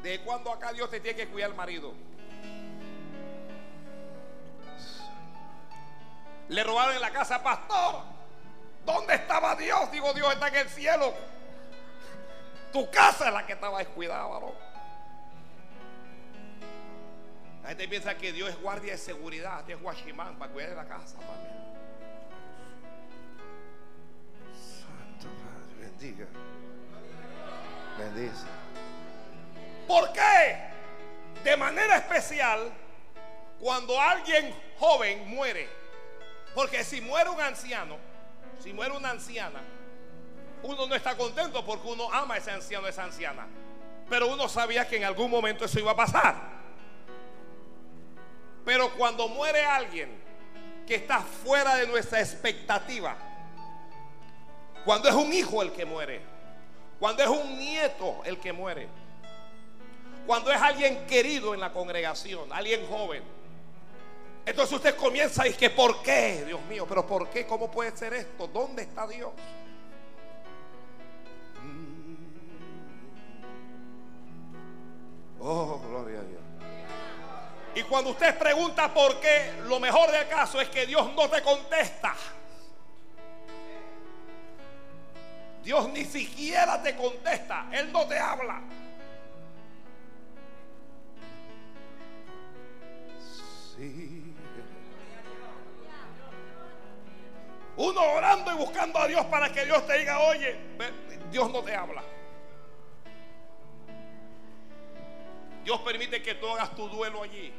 [0.00, 1.92] ¿De cuándo acá Dios te tiene que cuidar al marido?
[6.50, 8.04] Le robaron en la casa, pastor.
[8.86, 9.90] ¿Dónde estaba Dios?
[9.90, 11.14] Digo, Dios está en el cielo.
[12.72, 14.54] Tu casa es la que estaba descuidada, varón.
[17.64, 20.76] La gente piensa que Dios es guardia de seguridad, Dios es guachimán para cuidar de
[20.76, 21.16] la casa.
[24.52, 26.26] Santo Padre, bendiga.
[27.98, 28.44] Bendice.
[29.88, 30.58] ¿Por qué?
[31.42, 32.70] De manera especial,
[33.58, 35.66] cuando alguien joven muere.
[36.54, 37.96] Porque si muere un anciano,
[38.62, 39.60] si muere una anciana,
[40.62, 43.46] uno no está contento porque uno ama a ese anciano, a esa anciana.
[44.10, 46.53] Pero uno sabía que en algún momento eso iba a pasar.
[48.64, 50.08] Pero cuando muere alguien
[50.86, 53.16] que está fuera de nuestra expectativa,
[54.84, 56.20] cuando es un hijo el que muere,
[56.98, 58.88] cuando es un nieto el que muere,
[60.26, 63.22] cuando es alguien querido en la congregación, alguien joven,
[64.46, 66.44] entonces usted comienza a decir que ¿por qué?
[66.46, 67.46] Dios mío, pero ¿por qué?
[67.46, 68.46] ¿Cómo puede ser esto?
[68.46, 69.32] ¿Dónde está Dios?
[77.82, 82.14] Cuando usted pregunta por qué, lo mejor del caso es que Dios no te contesta.
[85.64, 87.66] Dios ni siquiera te contesta.
[87.72, 88.60] Él no te habla.
[97.76, 100.56] Uno orando y buscando a Dios para que Dios te diga, oye,
[101.30, 102.02] Dios no te habla.
[105.64, 107.52] Dios permite que tú hagas tu duelo allí.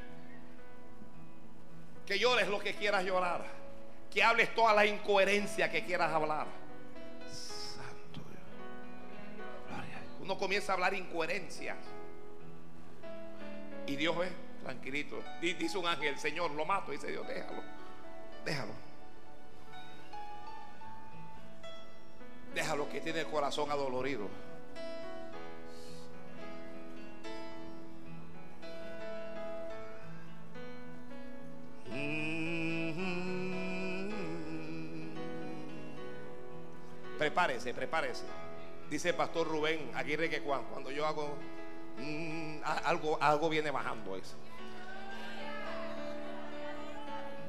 [2.05, 3.45] Que llores lo que quieras llorar.
[4.13, 6.47] Que hables toda la incoherencia que quieras hablar.
[7.29, 8.43] Santo Dios.
[10.21, 11.77] Uno comienza a hablar incoherencias.
[13.87, 14.29] Y Dios ve,
[14.63, 15.21] tranquilito.
[15.41, 16.91] Dice un ángel, Señor, lo mato.
[16.91, 17.63] Dice Dios, déjalo.
[18.45, 18.73] Déjalo.
[22.53, 24.29] Déjalo que tiene el corazón adolorido.
[37.17, 38.25] Prepárese, prepárese.
[38.89, 41.35] Dice el pastor Rubén Aguirre que cuando yo hago
[41.97, 44.35] mm, algo, algo viene bajando eso.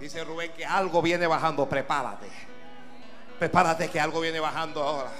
[0.00, 2.28] Dice Rubén que algo viene bajando, prepárate.
[3.38, 5.10] Prepárate que algo viene bajando ahora.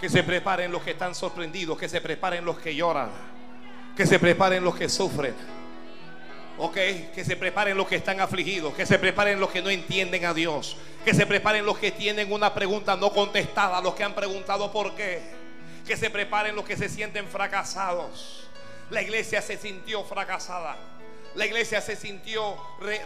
[0.00, 3.10] Que se preparen los que están sorprendidos, que se preparen los que lloran,
[3.96, 5.57] que se preparen los que sufren.
[6.60, 6.74] Ok,
[7.14, 10.34] que se preparen los que están afligidos, que se preparen los que no entienden a
[10.34, 14.72] Dios, que se preparen los que tienen una pregunta no contestada, los que han preguntado
[14.72, 15.22] por qué,
[15.86, 18.48] que se preparen los que se sienten fracasados.
[18.90, 20.76] La iglesia se sintió fracasada,
[21.36, 22.56] la iglesia se sintió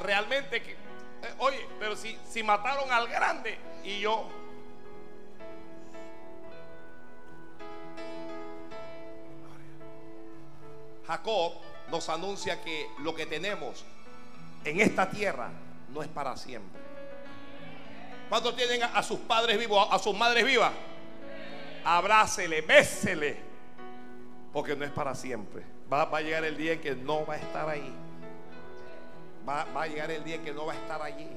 [0.01, 4.31] realmente que, eh, oye, pero si, si mataron al grande y yo
[11.07, 11.53] Jacob
[11.92, 13.85] nos anuncia que lo que tenemos
[14.64, 15.50] en esta tierra
[15.90, 16.81] no es para siempre.
[18.31, 20.72] ¿Cuántos tienen a, sus padres vivos, a, sus madres vivas?
[21.85, 23.37] Abrácele, bésele,
[24.55, 25.64] porque no es para siempre.
[25.92, 27.92] Va, a llegar el día en que no va a estar ahí.
[29.46, 31.28] Va, a llegar el día en que no va a estar allí.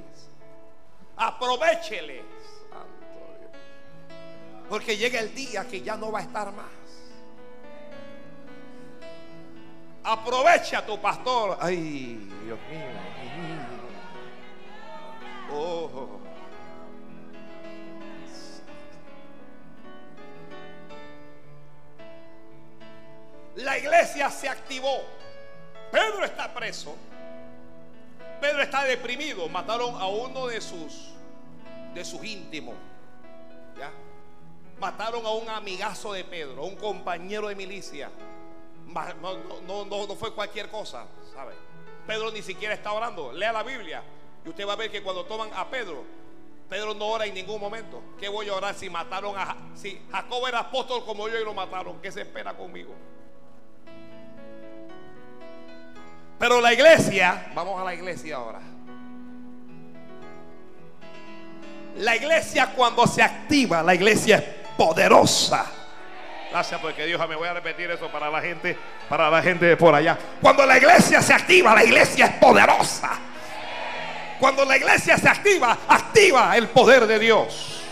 [1.18, 2.24] Aprovechele.
[4.70, 6.85] Porque llega el día que ya no va a estar más.
[10.06, 11.58] Aprovecha tu pastor.
[11.60, 12.86] Ay, Dios mío.
[15.52, 16.20] Oh.
[23.56, 25.02] La iglesia se activó.
[25.92, 26.96] Pedro está preso.
[28.40, 29.50] Pedro está deprimido.
[29.50, 31.16] Mataron a uno de sus
[31.96, 32.76] de sus íntimos.
[33.80, 33.92] ¿Ya?
[34.80, 38.12] Mataron a un amigazo de Pedro, a un compañero de milicia.
[38.88, 41.54] No, no, fue cualquier cosa, ¿sabe?
[42.08, 43.32] Pedro ni siquiera está orando.
[43.32, 44.04] Lea la Biblia
[44.46, 46.04] y usted va a ver que cuando toman a Pedro,
[46.70, 48.02] Pedro no ora en ningún momento.
[48.20, 51.54] ¿Qué voy a orar si mataron a si Jacob era apóstol como yo y lo
[51.54, 52.02] mataron?
[52.02, 52.94] ¿Qué se espera conmigo?
[56.38, 58.60] Pero la iglesia, vamos a la iglesia ahora.
[61.98, 64.44] La iglesia cuando se activa, la iglesia es
[64.78, 65.85] poderosa.
[66.56, 68.78] Gracias porque Dios me voy a repetir eso para la gente,
[69.10, 70.18] para la gente de por allá.
[70.42, 73.12] Cuando la iglesia se activa, la iglesia es poderosa.
[74.40, 77.84] Cuando la iglesia se activa, activa el poder de Dios.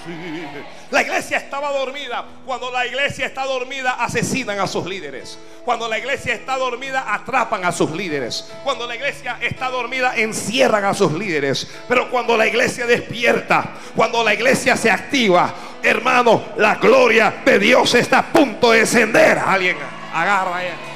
[0.94, 2.24] La iglesia estaba dormida.
[2.46, 5.40] Cuando la iglesia está dormida, asesinan a sus líderes.
[5.66, 8.48] Cuando la iglesia está dormida, atrapan a sus líderes.
[8.64, 11.68] Cuando la iglesia está dormida, encierran a sus líderes.
[11.88, 15.52] Pero cuando la iglesia despierta, cuando la iglesia se activa,
[15.82, 19.40] hermano, la gloria de Dios está a punto de descender.
[19.40, 19.78] Alguien
[20.14, 20.93] agarra ahí.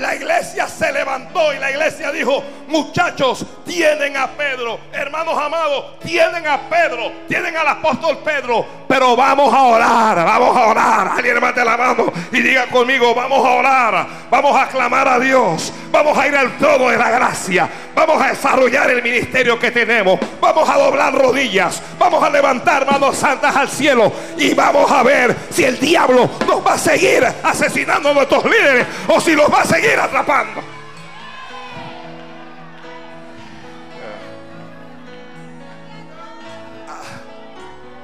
[0.00, 6.46] La iglesia se levantó y la iglesia dijo, muchachos, tienen a Pedro, hermanos amados, tienen
[6.46, 11.08] a Pedro, tienen al apóstol Pedro, pero vamos a orar, vamos a orar.
[11.16, 15.70] Alguien levante la mano y diga conmigo, vamos a orar, vamos a clamar a Dios,
[15.92, 20.18] vamos a ir al trono de la gracia, vamos a desarrollar el ministerio que tenemos,
[20.40, 25.36] vamos a doblar rodillas, vamos a levantar manos santas al cielo y vamos a ver
[25.50, 29.60] si el diablo nos va a seguir asesinando a nuestros líderes o si los va
[29.60, 30.62] a seguir atrapando.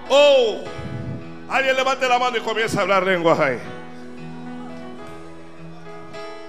[0.08, 0.62] Oh,
[1.48, 3.38] alguien levante la mano y comienza a hablar lenguas.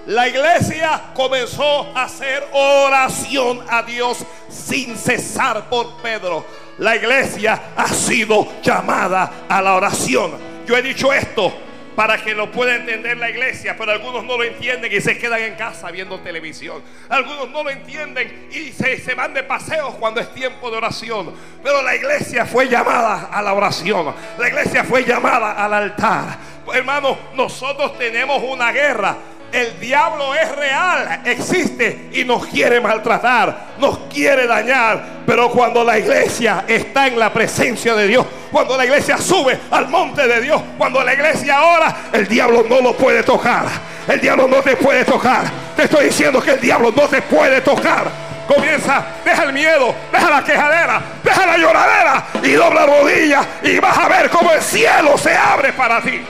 [0.05, 6.45] La iglesia comenzó a hacer oración a Dios sin cesar por Pedro.
[6.77, 10.31] La iglesia ha sido llamada a la oración.
[10.65, 11.66] Yo he dicho esto
[11.97, 15.41] para que lo pueda entender la iglesia, pero algunos no lo entienden y se quedan
[15.41, 16.83] en casa viendo televisión.
[17.09, 21.33] Algunos no lo entienden y se, se van de paseos cuando es tiempo de oración.
[21.63, 24.13] Pero la iglesia fue llamada a la oración.
[24.37, 26.37] La iglesia fue llamada al altar.
[26.71, 29.17] Hermanos, nosotros tenemos una guerra
[29.51, 35.17] el diablo es real, existe y nos quiere maltratar, nos quiere dañar.
[35.25, 39.87] Pero cuando la iglesia está en la presencia de Dios, cuando la iglesia sube al
[39.87, 43.65] monte de Dios, cuando la iglesia ora, el diablo no lo puede tocar.
[44.07, 45.45] El diablo no te puede tocar.
[45.75, 48.27] Te estoy diciendo que el diablo no te puede tocar.
[48.47, 53.97] Comienza, deja el miedo, deja la quejadera, deja la lloradera y dobla rodillas y vas
[53.97, 56.21] a ver cómo el cielo se abre para ti.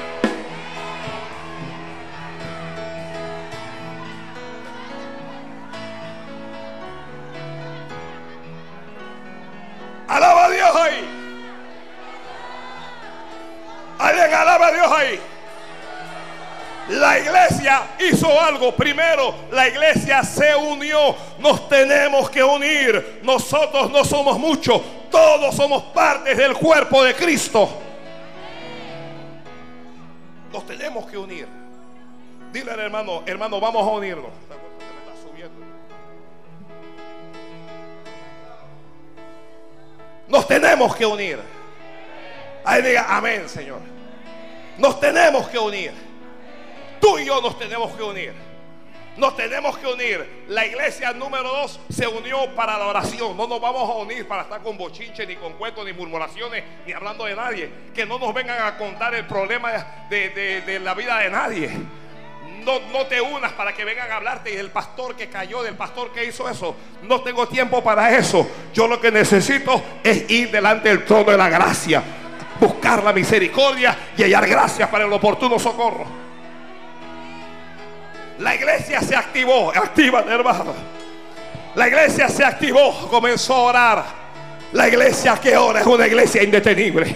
[10.07, 11.17] Alaba a Dios ahí.
[13.99, 15.19] Alguien alaba a Dios ahí.
[16.89, 18.73] La iglesia hizo algo.
[18.75, 21.15] Primero, la iglesia se unió.
[21.39, 23.19] Nos tenemos que unir.
[23.23, 24.81] Nosotros no somos muchos.
[25.11, 27.69] Todos somos partes del cuerpo de Cristo.
[30.53, 31.47] Nos tenemos que unir.
[32.53, 34.31] Dile al hermano, hermano, vamos a unirnos.
[40.27, 41.39] Nos tenemos que unir.
[42.63, 43.79] Ahí diga, amén, Señor.
[44.77, 45.93] Nos tenemos que unir.
[46.99, 48.33] Tú y yo nos tenemos que unir.
[49.15, 50.45] Nos tenemos que unir.
[50.49, 53.35] La iglesia número dos se unió para la oración.
[53.37, 56.93] No nos vamos a unir para estar con bochinche, ni con cuentos, ni murmuraciones, ni
[56.93, 57.71] hablando de nadie.
[57.95, 60.29] Que no nos vengan a contar el problema de,
[60.65, 61.71] de la vida de nadie
[62.91, 66.25] no, te unas para que vengan a hablarte del pastor que cayó, del pastor que
[66.25, 66.75] hizo eso.
[67.03, 68.47] No tengo tiempo para eso.
[68.73, 72.03] Yo lo que necesito es ir delante del trono de la gracia,
[72.59, 76.05] buscar la misericordia y hallar gracia para el oportuno socorro.
[78.39, 80.73] La iglesia se activó, activa hermano.
[81.75, 84.05] La iglesia se activó, comenzó a orar.
[84.73, 87.15] La iglesia que ora es una iglesia indetenible.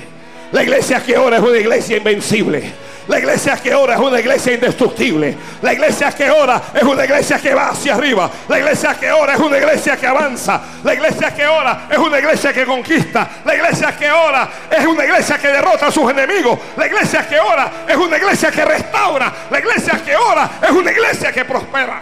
[0.52, 2.91] La iglesia que ora es una iglesia invencible.
[3.12, 5.38] La iglesia que ora es una iglesia indestructible.
[5.62, 8.32] La iglesia que ora es una iglesia que va hacia arriba.
[8.47, 10.62] La iglesia que ora es una iglesia que avanza.
[10.82, 13.30] La iglesia que ora es una iglesia que conquista.
[13.43, 16.57] La iglesia que ora es una iglesia que derrota a sus enemigos.
[16.78, 19.34] La iglesia que ora es una iglesia que restaura.
[19.49, 22.01] La iglesia que ora es una iglesia que prospera.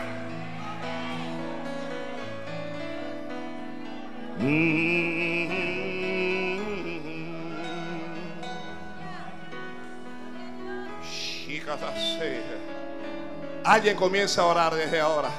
[13.70, 15.30] Alguien comienza a orar desde ahora.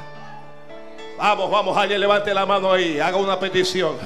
[1.18, 3.01] Vamos, vamos, alguien levante la mano ahí.
[3.01, 3.97] Haga una petición.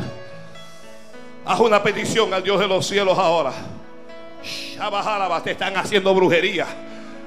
[1.45, 3.53] Haz una petición al Dios de los cielos ahora.
[5.45, 6.65] Te están haciendo brujería.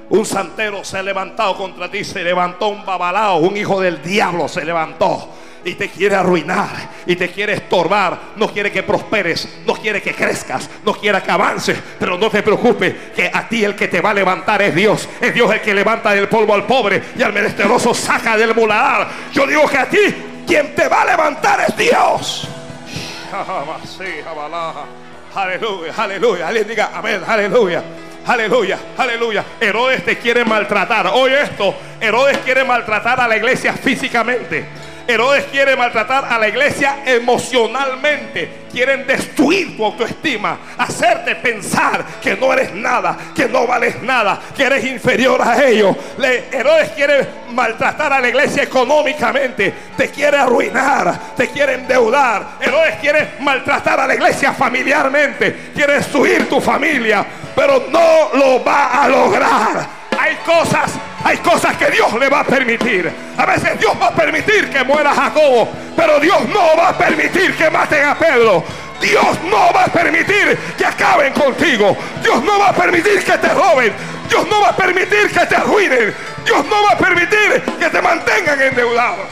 [0.10, 2.04] Un santero se ha levantado contra ti.
[2.04, 3.38] Se levantó un babalao.
[3.38, 5.30] Un hijo del diablo se levantó
[5.64, 6.70] y te quiere arruinar
[7.06, 8.20] y te quiere estorbar.
[8.36, 11.78] No quiere que prosperes, no quiere que crezcas, no quiere que avances.
[12.00, 15.08] Pero no te preocupes, que a ti el que te va a levantar es Dios.
[15.20, 19.08] Es Dios el que levanta del polvo al pobre y al menesteroso saca del muladar.
[19.34, 19.98] Yo digo que a ti
[20.46, 22.48] quien te va a levantar es Dios.
[25.36, 26.48] Aleluya, aleluya.
[26.48, 27.84] Alguien diga amén, aleluya.
[28.28, 29.46] Aleluya, aleluya.
[29.60, 31.08] Herodes te quiere maltratar.
[31.14, 34.66] Oye esto, Herodes quiere maltratar a la iglesia físicamente.
[35.08, 38.68] Herodes quiere maltratar a la iglesia emocionalmente.
[38.72, 44.64] Quieren destruir tu autoestima, hacerte pensar que no eres nada, que no vales nada, que
[44.64, 45.96] eres inferior a ellos.
[46.52, 52.58] Herodes quiere maltratar a la iglesia económicamente, te quiere arruinar, te quiere endeudar.
[52.60, 59.04] Herodes quiere maltratar a la iglesia familiarmente, quiere destruir tu familia, pero no lo va
[59.04, 59.97] a lograr.
[60.18, 60.92] Hay cosas
[61.24, 63.12] hay cosas que Dios le va a permitir.
[63.38, 67.54] A veces Dios va a permitir que muera Jacobo, pero Dios no va a permitir
[67.56, 68.64] que maten a Pedro.
[69.02, 71.98] Dios no va a permitir que acaben contigo.
[72.24, 73.94] Dios no va a permitir que te roben.
[74.30, 76.16] Dios no va a permitir que te arruinen.
[76.46, 79.28] Dios no va a permitir que te mantengan endeudados.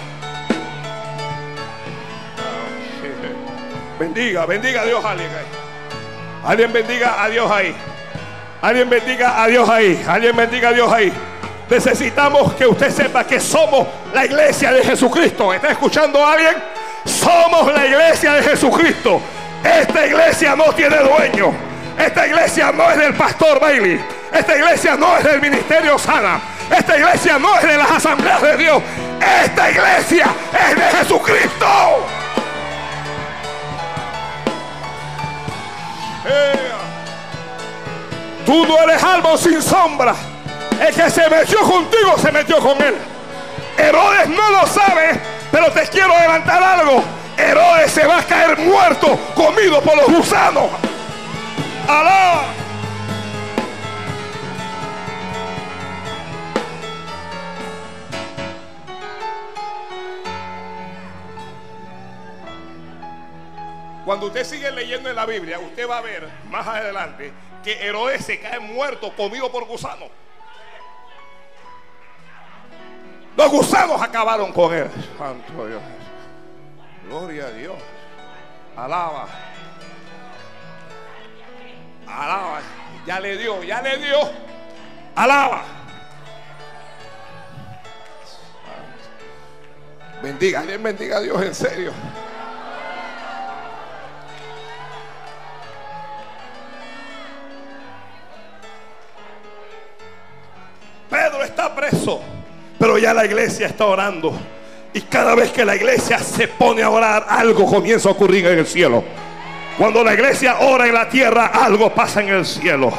[3.98, 5.46] Bendiga, bendiga a Dios alguien ahí.
[6.46, 7.74] Alguien bendiga a Dios ahí.
[8.66, 10.04] Alguien bendiga a Dios ahí.
[10.08, 11.14] Alguien bendiga a Dios ahí.
[11.70, 15.54] Necesitamos que usted sepa que somos la iglesia de Jesucristo.
[15.54, 16.56] ¿Está escuchando alguien?
[17.06, 19.22] Somos la iglesia de Jesucristo.
[19.64, 21.54] Esta iglesia no tiene dueño.
[21.96, 24.04] Esta iglesia no es del pastor Bailey.
[24.34, 26.42] Esta iglesia no es del ministerio Sana.
[26.76, 28.82] Esta iglesia no es de las asambleas de Dios.
[29.44, 30.26] Esta iglesia
[30.72, 32.08] es de Jesucristo.
[38.46, 40.14] Tú no eres algo sin sombra.
[40.80, 42.96] El que se metió contigo se metió con él.
[43.78, 45.20] Herodes no lo sabe,
[45.52, 47.04] pero te quiero levantar algo.
[47.38, 50.70] Herodes se va a caer muerto, comido por los gusanos.
[51.88, 52.42] Alá.
[64.06, 67.34] Cuando usted sigue leyendo en la Biblia, usted va a ver más adelante
[67.66, 70.10] que Herodes se cae muerto, comido por gusanos.
[73.36, 74.88] Los gusanos acabaron con él.
[75.18, 75.82] Santo Dios.
[77.08, 77.76] Gloria a Dios.
[78.78, 79.28] Alaba.
[82.08, 82.62] Alaba.
[83.08, 84.20] Ya le dio, ya le dio.
[85.16, 85.64] Alaba.
[90.22, 91.92] Bendiga, alguien bendiga a Dios en serio.
[101.10, 102.22] Pedro está preso,
[102.80, 104.34] pero ya la iglesia está orando.
[104.94, 108.60] Y cada vez que la iglesia se pone a orar, algo comienza a ocurrir en
[108.60, 109.04] el cielo.
[109.78, 112.94] Cuando la iglesia ora en la tierra, algo pasa en el cielo.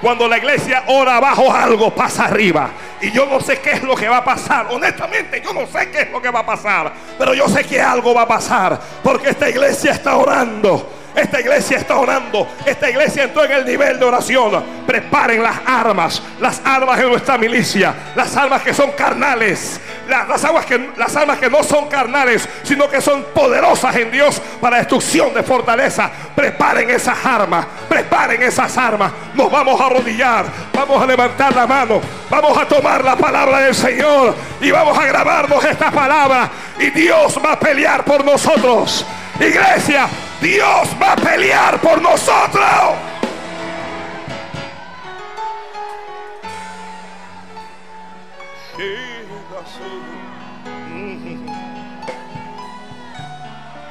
[0.00, 2.70] Cuando la iglesia ora abajo, algo pasa arriba.
[3.00, 4.66] Y yo no sé qué es lo que va a pasar.
[4.70, 6.92] Honestamente, yo no sé qué es lo que va a pasar.
[7.18, 8.78] Pero yo sé que algo va a pasar.
[9.02, 10.88] Porque esta iglesia está orando.
[11.18, 12.46] Esta iglesia está orando.
[12.64, 14.64] Esta iglesia entró en el nivel de oración.
[14.86, 16.22] Preparen las armas.
[16.40, 17.92] Las armas de nuestra milicia.
[18.14, 19.80] Las armas que son carnales.
[20.08, 22.48] Las, armas que, las armas que no son carnales.
[22.62, 26.08] Sino que son poderosas en Dios para destrucción de fortaleza.
[26.36, 27.66] Preparen esas armas.
[27.88, 29.10] Preparen esas armas.
[29.34, 30.44] Nos vamos a arrodillar.
[30.72, 32.00] Vamos a levantar la mano.
[32.30, 34.36] Vamos a tomar la palabra del Señor.
[34.60, 36.48] Y vamos a grabarnos esta palabra.
[36.78, 39.04] Y Dios va a pelear por nosotros.
[39.40, 40.08] Iglesia,
[40.40, 42.64] Dios va a pelear por nosotros.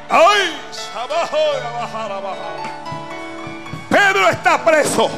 [0.09, 0.57] Ay,
[3.89, 5.09] Pedro está preso.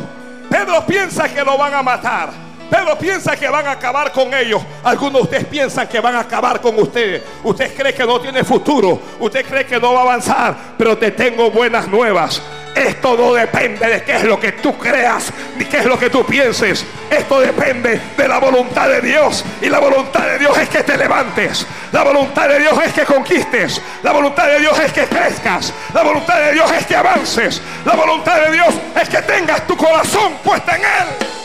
[0.49, 2.48] Pedro piensa que lo van a matar.
[2.69, 4.61] Pedro piensa que van a acabar con ellos.
[4.83, 7.23] Algunos de ustedes piensan que van a acabar con ustedes.
[7.43, 8.99] Usted cree que no tiene futuro.
[9.19, 10.55] Usted cree que no va a avanzar.
[10.77, 12.41] Pero te tengo buenas nuevas.
[12.75, 16.09] Esto no depende de qué es lo que tú creas ni qué es lo que
[16.09, 16.85] tú pienses.
[17.09, 19.43] Esto depende de la voluntad de Dios.
[19.61, 21.65] Y la voluntad de Dios es que te levantes.
[21.91, 23.81] La voluntad de Dios es que conquistes.
[24.03, 25.73] La voluntad de Dios es que crezcas.
[25.93, 27.61] La voluntad de Dios es que avances.
[27.85, 31.38] La voluntad de Dios es que tengas tu corazón puesta en Él.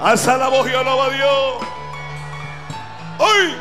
[0.00, 1.54] Alza la voz y alaba a Dios.
[3.18, 3.60] ¡Ay!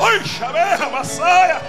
[0.00, 0.20] ¡Ay!
[0.24, 1.60] ¡Shabeja, Masaya!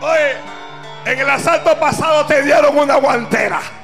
[0.00, 0.36] Oye,
[1.06, 3.81] en el asalto pasado te dieron una guantera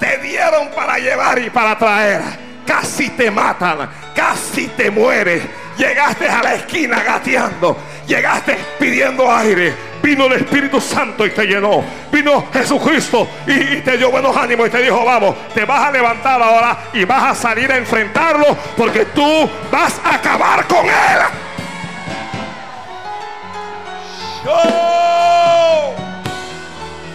[0.00, 2.22] te dieron para llevar y para traer.
[2.66, 5.42] Casi te matan, casi te mueres.
[5.76, 7.76] Llegaste a la esquina gateando,
[8.06, 9.74] llegaste pidiendo aire.
[10.02, 11.84] Vino el Espíritu Santo y te llenó.
[12.10, 16.40] Vino Jesucristo y, te dio buenos ánimos y te dijo, vamos, te vas a levantar
[16.40, 21.20] ahora y vas a salir a enfrentarlo porque tú vas a acabar con él.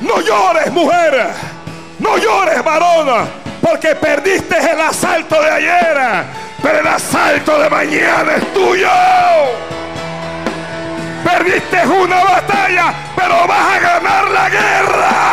[0.01, 1.55] No llores, mujer.
[2.06, 3.26] No llores, varona,
[3.60, 5.97] porque perdiste el asalto de ayer,
[6.62, 8.89] pero el asalto de mañana es tuyo.
[11.24, 15.26] Perdiste una batalla, pero vas a ganar la guerra.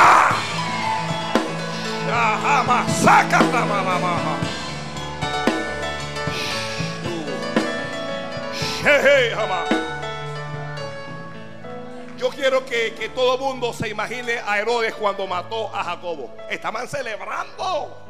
[12.23, 16.33] Yo quiero que, que todo mundo se imagine a Herodes cuando mató a Jacobo.
[16.49, 18.01] Estaban celebrando.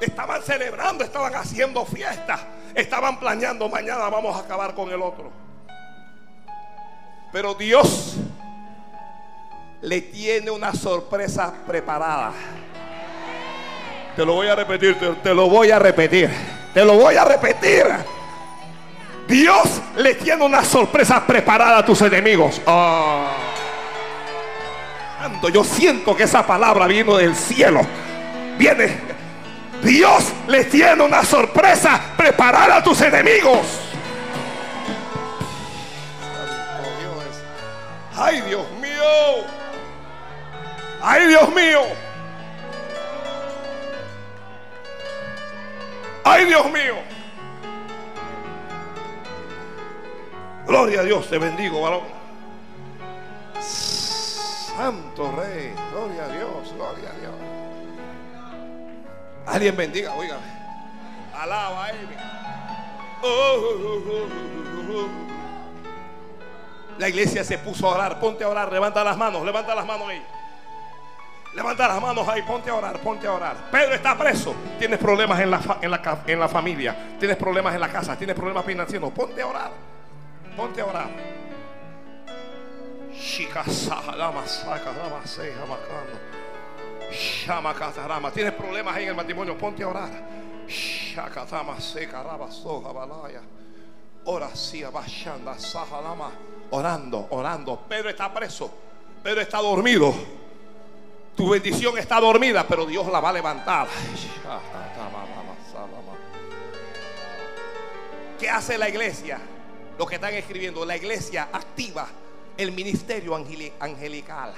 [0.00, 2.40] Estaban celebrando, estaban haciendo fiestas.
[2.74, 5.30] Estaban planeando, mañana vamos a acabar con el otro.
[7.30, 8.14] Pero Dios
[9.82, 12.32] le tiene una sorpresa preparada.
[14.16, 16.30] Te lo voy a repetir, te, te, lo voy a repetir.
[16.72, 17.84] Te lo voy a repetir.
[19.28, 22.62] Dios le tiene una sorpresa preparada a tus enemigos.
[22.64, 23.26] Oh.
[25.52, 27.82] Yo siento que esa palabra vino del cielo.
[28.56, 29.18] Viene.
[29.82, 33.66] Dios le tiene una sorpresa preparada a tus enemigos.
[38.16, 39.44] Ay, Dios mío.
[41.02, 41.80] Ay, Dios mío.
[46.24, 47.17] Ay, Dios mío.
[50.68, 52.02] Gloria a Dios, te bendigo, varón.
[53.58, 57.34] Santo Rey, gloria a Dios, gloria a Dios.
[59.46, 60.36] Alguien bendiga, oiga.
[61.34, 62.08] Alaba a Él.
[66.98, 68.20] La iglesia se puso a orar.
[68.20, 68.70] Ponte a orar.
[68.70, 69.42] Levanta las manos.
[69.46, 70.22] Levanta las manos ahí.
[71.54, 72.42] Levanta las manos ahí.
[72.42, 72.98] Ponte a orar.
[72.98, 73.56] Ponte a orar.
[73.70, 74.54] Pedro está preso.
[74.78, 77.16] Tienes problemas en la, en la, en la familia.
[77.18, 78.16] Tienes problemas en la casa.
[78.16, 79.10] Tienes problemas financieros.
[79.12, 79.97] Ponte a orar.
[80.58, 81.08] Ponte a orar.
[88.32, 89.56] Tienes problemas en el matrimonio.
[89.56, 90.10] Ponte a orar.
[94.24, 94.50] Ora
[96.70, 97.78] Orando, orando.
[97.88, 98.68] Pedro está preso.
[99.22, 100.12] Pedro está dormido.
[101.36, 103.86] Tu bendición está dormida, pero Dios la va a levantar.
[108.40, 109.40] ¿Qué hace la iglesia?
[109.98, 112.08] Lo que están escribiendo, la iglesia activa
[112.58, 114.52] el ministerio angelical.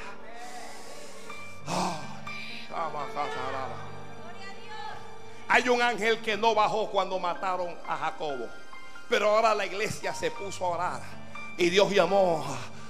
[5.49, 8.49] Hay un ángel que no bajó cuando mataron a Jacobo.
[9.09, 11.01] Pero ahora la iglesia se puso a orar.
[11.59, 12.45] Y Dios llamó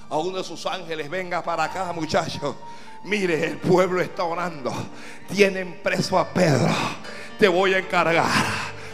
[0.09, 1.11] a uno de sus ángeles.
[1.11, 2.55] Venga para acá, muchachos.
[3.03, 4.73] Mire, el pueblo está orando.
[5.33, 6.69] Tienen preso a Pedro.
[7.39, 8.27] Te voy a encargar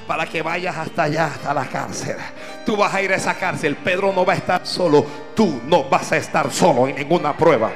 [0.06, 2.16] para que vayas hasta allá, hasta la cárcel.
[2.66, 3.76] Tú vas a ir a esa cárcel.
[3.76, 5.06] Pedro no va a estar solo.
[5.36, 7.70] Tú no vas a estar solo en ninguna prueba.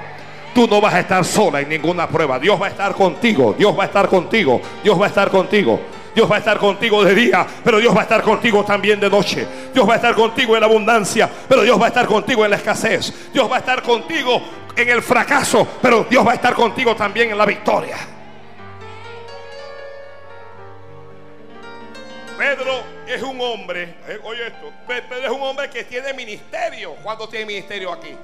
[0.53, 2.41] Tú no vas a estar sola en ninguna prueba.
[2.41, 3.55] Dios va a estar contigo.
[3.57, 4.61] Dios va a estar contigo.
[4.83, 5.81] Dios va a estar contigo.
[6.13, 9.09] Dios va a estar contigo de día, pero Dios va a estar contigo también de
[9.09, 9.47] noche.
[9.73, 12.51] Dios va a estar contigo en la abundancia, pero Dios va a estar contigo en
[12.51, 13.31] la escasez.
[13.33, 14.43] Dios va a estar contigo
[14.75, 17.97] en el fracaso, pero Dios va a estar contigo también en la victoria.
[23.15, 26.95] Es un hombre, eh, oye esto, Pedro es un hombre que tiene ministerio.
[27.03, 28.15] ¿Cuántos tiene ministerio aquí?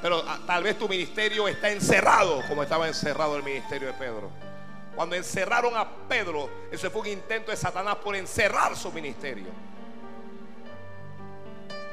[0.00, 4.30] Pero ah, tal vez tu ministerio está encerrado como estaba encerrado el ministerio de Pedro.
[4.94, 9.46] Cuando encerraron a Pedro, ese fue un intento de Satanás por encerrar su ministerio.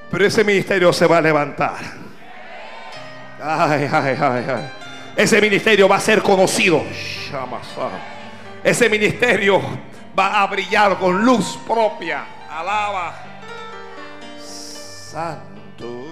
[0.09, 1.77] Pero ese ministerio se va a levantar.
[3.41, 4.71] Ay, ay, ay, ay.
[5.15, 6.83] Ese ministerio va a ser conocido.
[8.63, 9.61] Ese ministerio
[10.17, 12.25] va a brillar con luz propia.
[12.49, 13.13] Alaba.
[14.39, 16.05] Santo.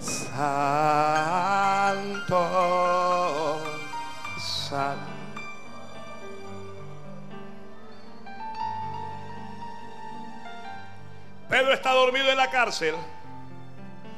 [0.00, 0.42] Santo.
[4.38, 5.12] Santo.
[11.48, 12.94] Pedro está dormido en la cárcel.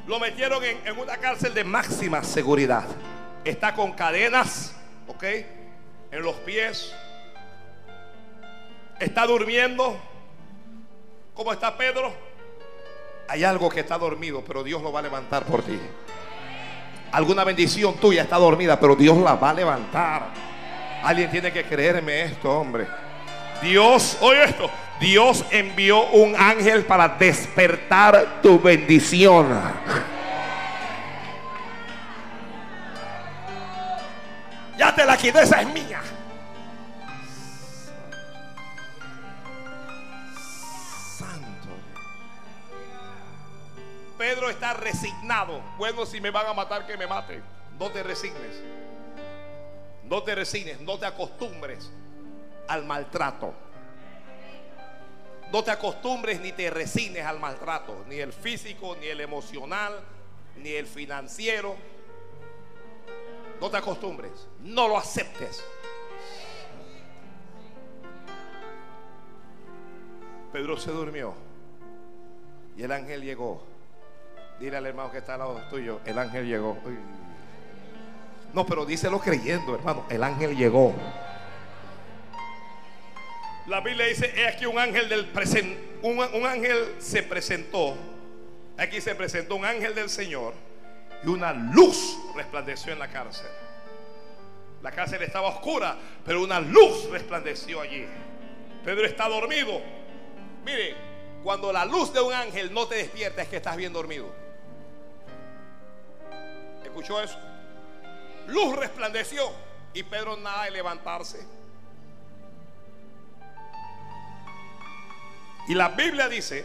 [0.07, 2.85] Lo metieron en, en, una cárcel de máxima seguridad.
[3.43, 4.73] Está con cadenas,
[5.07, 5.23] ¿ok?
[6.15, 6.95] En los pies.
[9.01, 9.99] Está durmiendo.
[11.33, 12.13] ¿Cómo está Pedro?
[13.27, 15.77] Hay algo que está dormido, pero Dios lo va a levantar por ti.
[17.11, 20.27] Alguna bendición tuya está dormida, pero Dios la va a levantar.
[21.03, 22.87] Alguien tiene que creerme esto, hombre.
[23.61, 24.69] Dios, oye esto,
[25.01, 29.47] Dios envió un ángel para despertar tu bendición.
[34.77, 36.01] Ya te la quité, esa es mía.
[41.17, 41.69] Santo.
[44.17, 45.61] Pedro está resignado.
[45.77, 47.41] Bueno, si me van a matar, que me maten.
[47.79, 48.61] No te resignes.
[50.03, 51.89] No te resignes, no te acostumbres
[52.67, 53.53] al maltrato.
[55.51, 59.99] No te acostumbres ni te resignes al maltrato, ni el físico, ni el emocional,
[60.57, 61.75] ni el financiero.
[63.59, 65.63] No te acostumbres, no lo aceptes.
[70.51, 71.33] Pedro se durmió
[72.77, 73.63] y el ángel llegó.
[74.59, 76.77] Dile al hermano que está al lado tuyo, el ángel llegó.
[78.53, 80.93] No, pero díselo creyendo, hermano, el ángel llegó.
[83.67, 85.27] La Biblia dice, es aquí un ángel del
[86.03, 87.95] un, un ángel se presentó.
[88.77, 90.53] Aquí se presentó un ángel del Señor
[91.23, 93.47] y una luz resplandeció en la cárcel.
[94.81, 98.05] La cárcel estaba oscura, pero una luz resplandeció allí.
[98.83, 99.81] Pedro está dormido.
[100.63, 100.95] Mire,
[101.43, 104.31] cuando la luz de un ángel no te despierta es que estás bien dormido.
[106.83, 107.39] ¿Escuchó eso?
[108.47, 109.51] Luz resplandeció
[109.93, 111.45] y Pedro nada de levantarse.
[115.67, 116.63] Y la Biblia dice,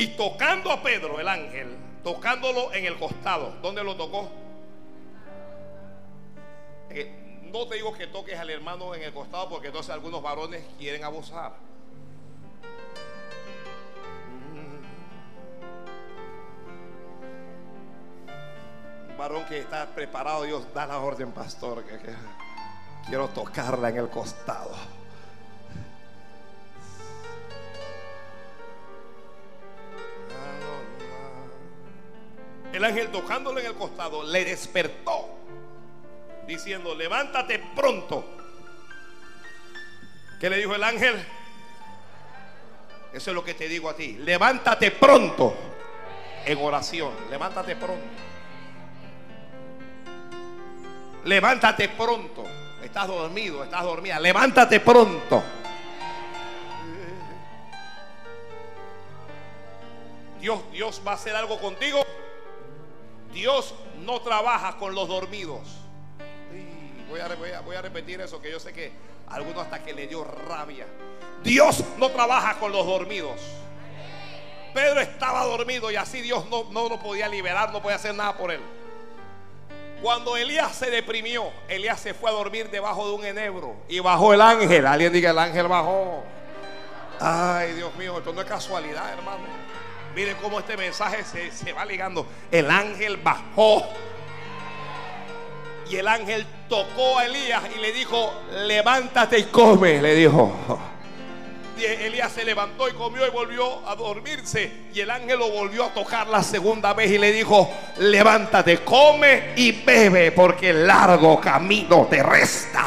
[0.00, 4.30] y tocando a Pedro, el ángel, tocándolo en el costado, ¿dónde lo tocó?
[7.52, 11.04] no te digo que toques al hermano en el costado porque entonces algunos varones quieren
[11.04, 11.52] abusar.
[19.10, 21.84] Un varón que está preparado, Dios da la orden, pastor,
[23.06, 24.99] quiero tocarla en el costado.
[32.80, 35.28] El ángel tocándole en el costado le despertó,
[36.46, 38.24] diciendo, levántate pronto.
[40.40, 41.14] ¿Qué le dijo el ángel?
[43.12, 44.16] Eso es lo que te digo a ti.
[44.20, 45.54] Levántate pronto
[46.46, 47.12] en oración.
[47.28, 48.06] Levántate pronto.
[51.26, 52.44] Levántate pronto.
[52.82, 54.18] Estás dormido, estás dormida.
[54.18, 55.44] Levántate pronto.
[60.40, 62.02] Dios, Dios va a hacer algo contigo.
[63.32, 65.60] Dios no trabaja con los dormidos.
[67.08, 67.20] Voy
[67.74, 68.92] a, repetir eso que yo sé que
[69.28, 70.86] a algunos hasta que le dio rabia.
[71.42, 73.40] Dios no trabaja con los dormidos.
[74.72, 78.36] Pedro estaba dormido y así Dios no, no lo podía liberar, no podía hacer nada
[78.36, 78.60] por él.
[80.00, 84.32] Cuando Elías se deprimió, Elías se fue a dormir debajo de un enebro y bajó
[84.32, 84.86] el ángel.
[84.86, 86.22] Alguien diga, el ángel bajó.
[87.20, 89.44] Ay, Dios mío, esto no es casualidad, hermano.
[90.14, 92.26] Miren cómo este mensaje se, se, va ligando.
[92.50, 93.86] El ángel bajó.
[95.88, 100.52] Y el ángel tocó a Elías y le dijo, levántate y come, le dijo.
[101.84, 104.88] Elías se levantó y comió y volvió a dormirse.
[104.92, 109.52] Y el ángel lo volvió a tocar la segunda vez y le dijo, levántate, come
[109.56, 112.84] y bebe, porque largo camino te resta.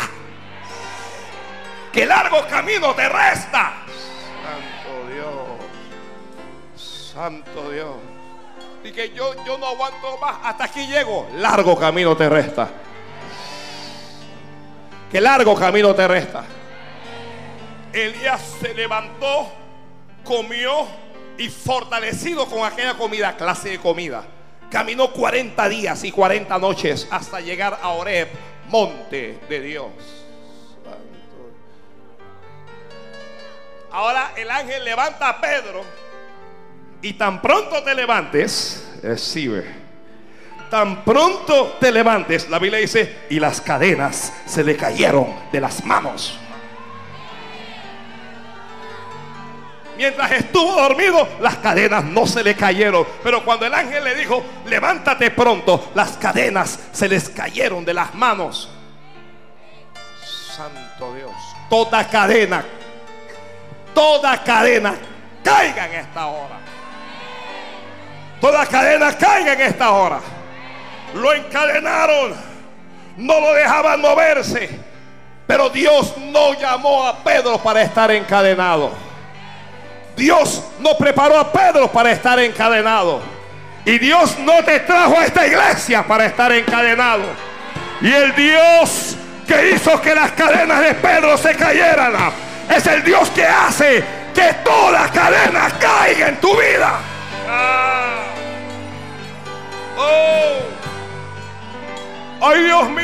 [1.92, 3.83] Que largo camino te resta.
[7.14, 7.96] Santo Dios.
[8.84, 10.38] Y que yo, yo no aguanto más.
[10.44, 11.28] Hasta aquí llego.
[11.36, 12.70] Largo camino te resta.
[15.12, 16.44] Que largo camino te resta.
[17.94, 19.48] Elías se levantó,
[20.24, 20.88] comió
[21.38, 24.24] y fortalecido con aquella comida, clase de comida.
[24.72, 28.28] Caminó 40 días y 40 noches hasta llegar a Oreb,
[28.70, 29.92] monte de Dios.
[33.92, 35.84] Ahora el ángel levanta a Pedro
[37.04, 39.84] y tan pronto te levantes, recibe.
[40.72, 45.84] Tan pronto te levantes, la Biblia dice, y las cadenas se le cayeron de las
[45.86, 46.40] manos.
[49.98, 53.06] Mientras estuvo dormido, las cadenas no se le cayeron.
[53.22, 58.16] Pero cuando el ángel le dijo, levántate pronto, las cadenas se les cayeron de las
[58.16, 58.70] manos.
[60.56, 61.32] Santo Dios.
[61.70, 62.64] Toda cadena,
[63.94, 64.96] toda cadena
[65.44, 66.63] caiga en esta hora.
[68.44, 70.20] Toda cadena caiga en esta hora.
[71.14, 72.36] Lo encadenaron.
[73.16, 74.70] No lo dejaban moverse.
[75.48, 78.92] Pero Dios no llamó a Pedro para estar encadenado.
[80.18, 83.22] Dios no preparó a Pedro para estar encadenado.
[83.86, 87.24] Y Dios no te trajo a esta iglesia para estar encadenado.
[88.02, 89.16] Y el Dios
[89.48, 92.14] que hizo que las cadenas de Pedro se cayeran
[92.70, 94.04] es el Dios que hace
[94.36, 97.00] que todas las cadenas caigan en tu vida.
[97.48, 98.33] Ah.
[99.98, 100.60] Oh.
[102.42, 103.04] Ay Dios mío.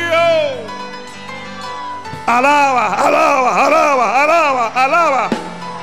[2.27, 5.29] Alaba, alaba, alaba, alaba, alaba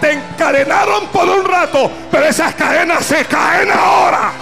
[0.01, 4.33] te encadenaron por un rato, pero esas cadenas se caen ahora.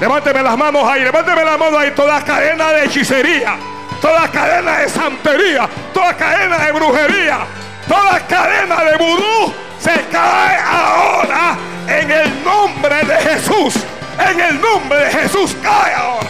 [0.00, 1.90] Levánteme las manos ahí, levánteme las manos ahí.
[1.92, 3.56] Toda cadena de hechicería,
[4.00, 7.38] toda cadena de santería, toda cadena de brujería,
[7.86, 11.56] toda cadena de vudú se cae ahora
[11.88, 13.74] en el nombre de Jesús.
[14.18, 16.28] En el nombre de Jesús cae ahora.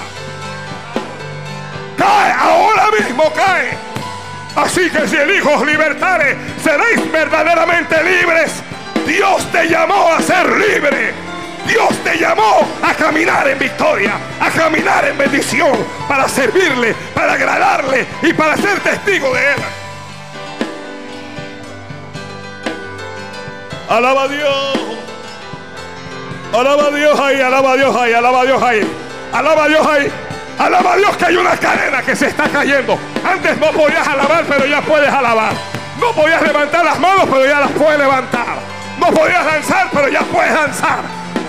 [1.96, 3.76] Cae ahora mismo, cae.
[4.56, 8.62] Así que si el Hijo os libertare, seréis verdaderamente libres.
[9.06, 11.14] Dios te llamó a ser libre.
[11.66, 15.76] Dios te llamó a caminar en victoria, a caminar en bendición,
[16.08, 19.58] para servirle, para agradarle y para ser testigo de Él.
[23.88, 24.87] Alaba a Dios.
[26.52, 28.80] Alaba a Dios ahí, alaba a Dios ahí, alaba a Dios ahí.
[29.32, 30.12] Alaba a Dios ahí.
[30.58, 32.98] Alaba a Dios que hay una cadena que se está cayendo.
[33.24, 35.52] Antes no podías alabar, pero ya puedes alabar.
[36.00, 38.58] No podías levantar las manos, pero ya las puedes levantar.
[38.98, 41.00] No podías danzar, pero ya puedes danzar.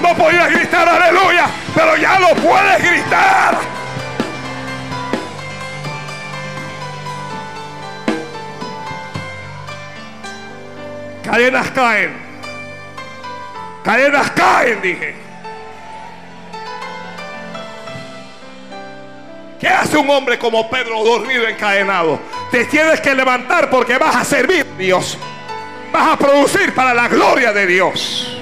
[0.02, 3.58] No podías gritar aleluya, pero ya lo puedes gritar.
[11.24, 12.29] Cadenas caen.
[13.90, 15.16] Cadenas caen, dije.
[19.60, 22.20] ¿Qué hace un hombre como Pedro dormido encadenado?
[22.52, 25.18] Te tienes que levantar porque vas a servir a Dios.
[25.92, 28.40] Vas a producir para la gloria de Dios.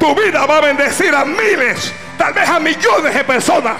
[0.00, 3.76] Tu vida va a bendecir a miles, tal vez a millones de personas.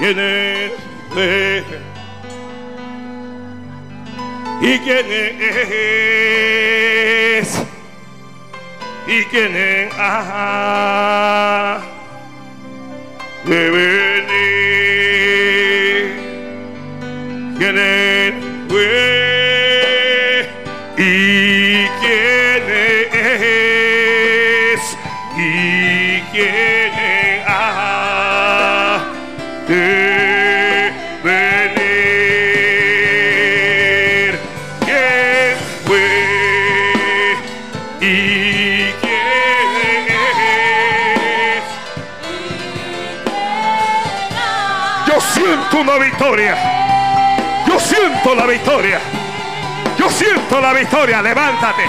[0.00, 0.70] gene
[1.14, 1.62] me
[4.72, 5.10] igenes
[9.06, 11.82] igenen aha
[13.48, 14.46] lewene
[17.58, 18.34] genen
[18.72, 19.09] we
[45.80, 46.56] una victoria.
[47.66, 49.00] Yo siento la victoria.
[49.98, 51.22] Yo siento la victoria.
[51.22, 51.84] Levántate.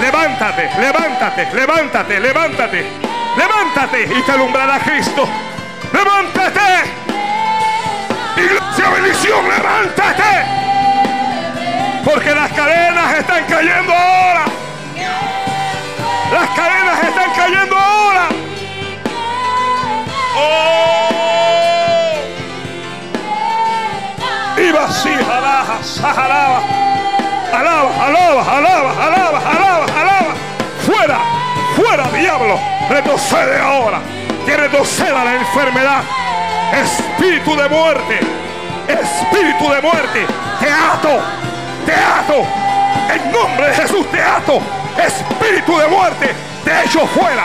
[0.00, 2.86] Levántate, levántate, levántate, levántate.
[3.36, 5.28] Levántate y te alumbrará Cristo.
[5.92, 6.60] Levántate.
[8.36, 10.44] Iglesia bendición, levántate.
[12.04, 14.44] Porque las cadenas están cayendo ahora.
[16.32, 18.28] Las cadenas están cayendo ahora.
[20.38, 21.05] Oh.
[26.06, 26.60] Alaba,
[27.52, 30.34] alaba, alaba, alaba, alaba, alaba, alaba, alaba.
[30.84, 31.18] Fuera,
[31.74, 32.60] fuera, diablo.
[32.90, 34.00] Retrocede ahora.
[34.44, 36.02] Que retroceda la enfermedad.
[36.72, 38.20] Espíritu de muerte.
[38.88, 40.26] Espíritu de muerte.
[40.60, 41.20] Te ato.
[41.86, 42.46] Te ato.
[43.14, 44.60] En nombre de Jesús te ato.
[44.98, 46.34] Espíritu de muerte.
[46.64, 47.44] Te echo fuera.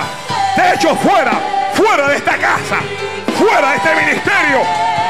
[0.55, 1.31] Te echo fuera.
[1.73, 2.77] Fuera de esta casa.
[3.39, 4.61] Fuera de este ministerio.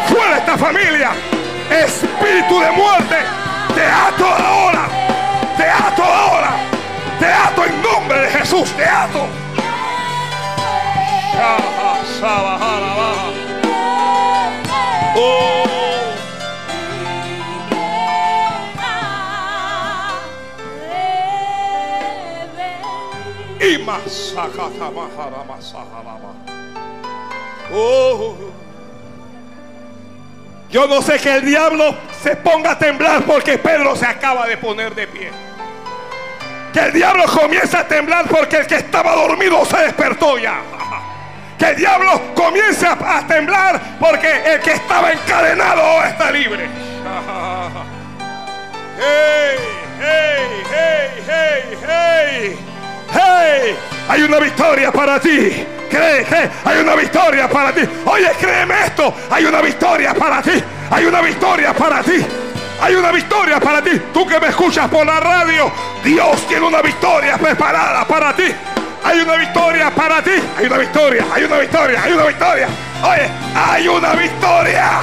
[0.07, 1.11] Fuera de esta familia.
[1.72, 3.15] Espíritu de muerte.
[3.74, 4.89] Te ato ahora.
[5.55, 6.51] Te ato ahora.
[7.17, 8.69] Te ato en nombre de Jesús.
[8.72, 9.26] Te ato.
[15.15, 15.72] Oh.
[27.74, 28.61] Oh.
[30.72, 34.55] Yo no sé que el diablo se ponga a temblar porque Pedro se acaba de
[34.55, 35.30] poner de pie.
[36.72, 40.61] Que el diablo comience a temblar porque el que estaba dormido se despertó ya.
[41.59, 46.69] Que el diablo comience a, temblar porque el que estaba encadenado está libre.
[49.03, 49.57] Hey,
[49.99, 52.70] hey, hey, hey, hey.
[53.14, 53.76] Hey,
[54.07, 55.66] hay una victoria para ti.
[55.89, 57.82] Cree, cree, hay una victoria para ti.
[58.05, 60.64] Oye, créeme esto, hay una victoria para ti.
[60.89, 62.26] Hay una victoria para ti.
[62.82, 64.01] Hay una victoria para ti.
[64.14, 65.72] Tú que me escuchas por la radio,
[66.03, 68.45] Dios tiene una victoria preparada para ti.
[69.03, 70.32] Hay una victoria para ti.
[70.57, 72.68] Hay una victoria, hay una victoria, hay una victoria.
[73.03, 75.01] Oye, hay una victoria.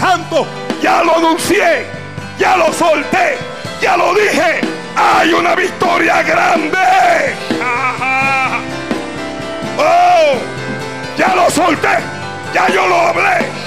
[0.00, 0.46] Santo,
[0.80, 1.86] ya lo anuncié,
[2.38, 3.36] ya lo solté,
[3.80, 4.60] ya lo dije.
[4.96, 6.78] Hay una victoria grande.
[9.78, 10.36] Oh,
[11.16, 11.98] ya lo solté,
[12.52, 13.60] ya yo lo hablé.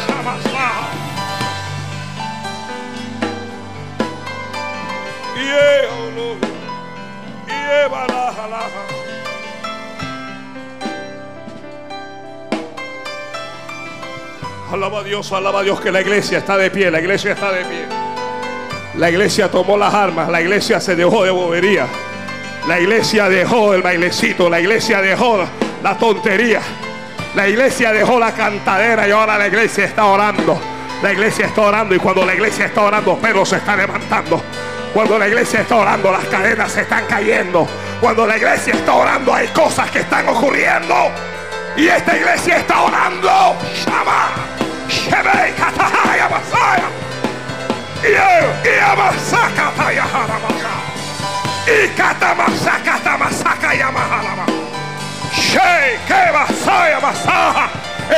[14.71, 17.51] Alaba a Dios, alaba a Dios que la iglesia está de pie, la iglesia está
[17.51, 18.12] de pie.
[18.95, 21.87] La iglesia tomó las armas, la iglesia se dejó de bobería.
[22.67, 25.43] La iglesia dejó el bailecito, la iglesia dejó
[25.81, 26.61] la tontería.
[27.35, 30.61] La iglesia dejó la cantadera y ahora la iglesia está orando.
[31.01, 34.41] La iglesia está orando y cuando la iglesia está orando, Pedro se está levantando.
[34.93, 37.67] Cuando la iglesia está orando, las cadenas se están cayendo.
[37.99, 40.95] Cuando la iglesia está orando, hay cosas que están ocurriendo.
[41.75, 43.57] Y esta iglesia está orando.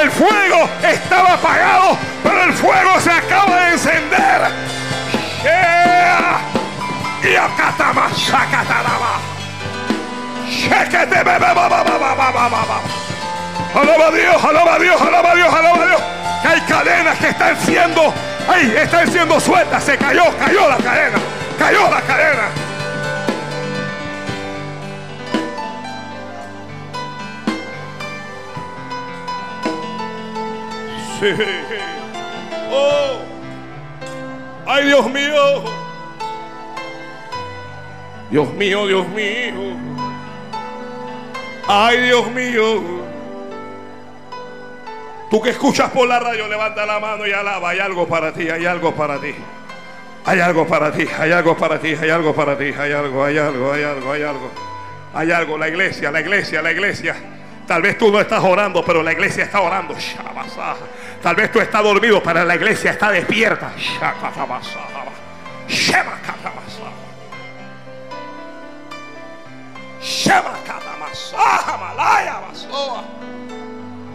[0.01, 4.41] El fuego estaba apagado, pero el fuego se acaba de encender.
[13.75, 16.01] Alaba a Dios, alaba a Dios, alaba a Dios, alaba a Dios.
[16.41, 18.13] Que hay cadenas que están siendo,
[18.47, 19.83] Ahí están siendo sueltas.
[19.83, 21.17] Se cayó, cayó la cadena.
[21.57, 22.49] Cayó la cadena.
[31.19, 31.27] Sí.
[32.71, 33.19] Oh.
[34.67, 35.63] Ay, Dios mío.
[38.29, 39.77] Dios mío, Dios mío.
[41.67, 42.94] Ay, Dios mío.
[45.29, 47.69] Tú que escuchas por la radio, levanta la mano y alaba.
[47.69, 49.33] Hay algo para ti, hay algo para ti.
[50.27, 53.37] Hay algo para ti, hay algo para ti, hay algo para ti, hay algo, hay
[53.37, 54.51] algo, hay algo, hay algo.
[55.13, 57.15] Hay algo, la iglesia, la iglesia, la iglesia.
[57.67, 59.95] Tal vez tú no estás orando, pero la iglesia está orando.
[61.21, 63.71] Tal vez tú estás dormido, pero la iglesia está despierta.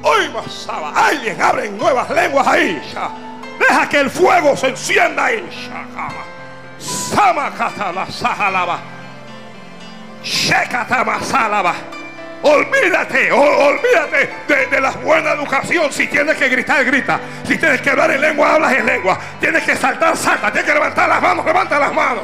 [0.03, 0.92] Hoy basaba.
[0.94, 2.82] Alguien abre nuevas lenguas ahí.
[3.59, 5.48] Deja que el fuego se encienda ahí.
[6.78, 8.78] Sama katala sahalaba.
[10.22, 11.74] Shekatama salaba.
[12.42, 15.92] Olvídate, olvídate de, de, la buena educación.
[15.92, 17.20] Si tienes que gritar, grita.
[17.46, 19.18] Si tienes que hablar en lengua, hablas en lengua.
[19.38, 20.51] Tienes que saltar, salta.
[20.51, 22.22] Tienes que levantar las manos, levanta las manos.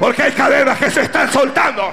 [0.00, 1.92] Porque hay cadenas que se están soltando.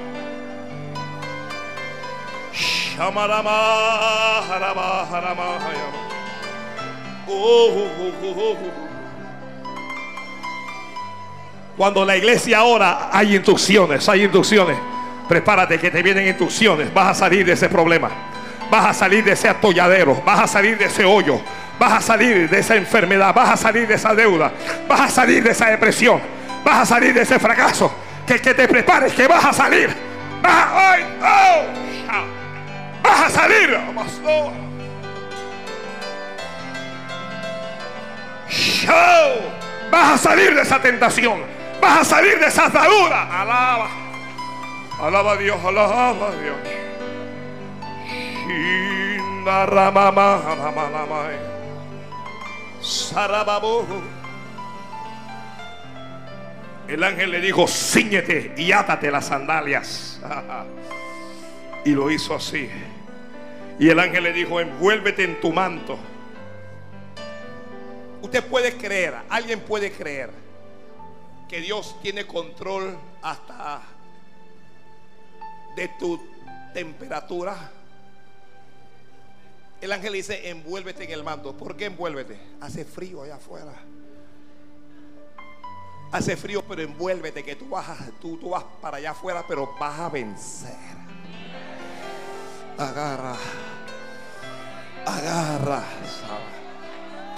[11.75, 14.77] Cuando la iglesia ora, hay instrucciones, hay instrucciones.
[15.27, 16.93] Prepárate que te vienen instrucciones.
[16.93, 18.11] Vas a salir de ese problema.
[18.69, 20.21] Vas a salir de ese atolladero.
[20.23, 21.41] Vas a salir de ese hoyo.
[21.79, 23.33] Vas a salir de esa enfermedad.
[23.33, 24.51] Vas a salir de esa deuda.
[24.87, 26.21] Vas a salir de esa depresión.
[26.63, 27.91] Vas a salir de ese fracaso.
[28.27, 29.89] Que, que te prepares, que vas a salir.
[30.43, 31.80] Oh,
[33.21, 33.77] vas a salir.
[39.91, 41.43] Vas a salir de esa tentación.
[41.79, 43.41] Vas a salir de esa atadura.
[43.41, 43.89] Alaba.
[44.99, 46.57] Alaba a Dios, alaba a Dios.
[56.87, 60.21] El ángel le dijo, ciñete y átate las sandalias.
[61.83, 62.69] Y lo hizo así.
[63.81, 65.97] Y el ángel le dijo, envuélvete en tu manto.
[68.21, 70.29] Usted puede creer, alguien puede creer
[71.49, 73.81] que Dios tiene control hasta
[75.75, 76.21] de tu
[76.75, 77.71] temperatura.
[79.81, 81.57] El ángel dice, envuélvete en el manto.
[81.57, 82.39] ¿Por qué envuélvete?
[82.59, 83.73] Hace frío allá afuera.
[86.11, 89.99] Hace frío, pero envuélvete, que tú vas, tú, tú vas para allá afuera, pero vas
[89.99, 91.10] a vencer.
[92.77, 93.35] Agarra,
[95.05, 95.83] agarra,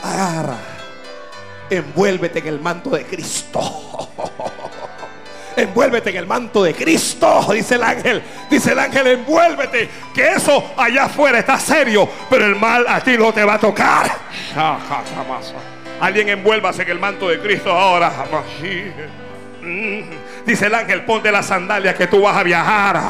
[0.02, 0.58] agarra.
[1.70, 4.10] Envuélvete en el manto de Cristo.
[5.56, 8.24] Envuélvete en el manto de Cristo, dice el ángel.
[8.50, 9.90] Dice el ángel, envuélvete.
[10.14, 13.60] Que eso allá afuera está serio, pero el mal a ti no te va a
[13.60, 14.12] tocar.
[16.00, 18.12] Alguien envuélvase en el manto de Cristo ahora.
[20.46, 23.02] Dice el ángel, ponte la sandalia que tú vas a viajar.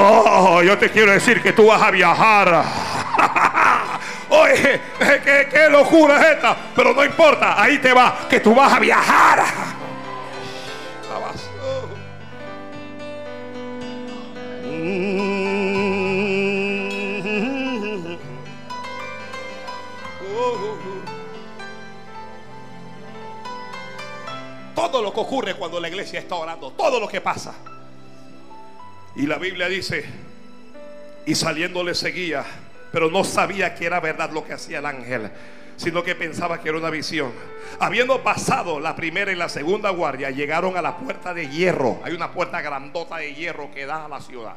[0.00, 2.64] Oh, yo te quiero decir que tú vas a viajar.
[4.28, 4.80] Oye,
[5.24, 6.56] ¿qué, qué locura es esta.
[6.76, 9.44] Pero no importa, ahí te va, que tú vas a viajar.
[24.76, 27.52] Todo lo que ocurre cuando la iglesia está orando, todo lo que pasa.
[29.16, 30.04] Y la Biblia dice,
[31.26, 32.44] y saliendo le seguía,
[32.92, 35.30] pero no sabía que era verdad lo que hacía el ángel
[35.78, 37.32] sino que pensaba que era una visión.
[37.78, 42.00] Habiendo pasado la primera y la segunda guardia, llegaron a la puerta de hierro.
[42.04, 44.54] Hay una puerta grandota de hierro que da a la ciudad.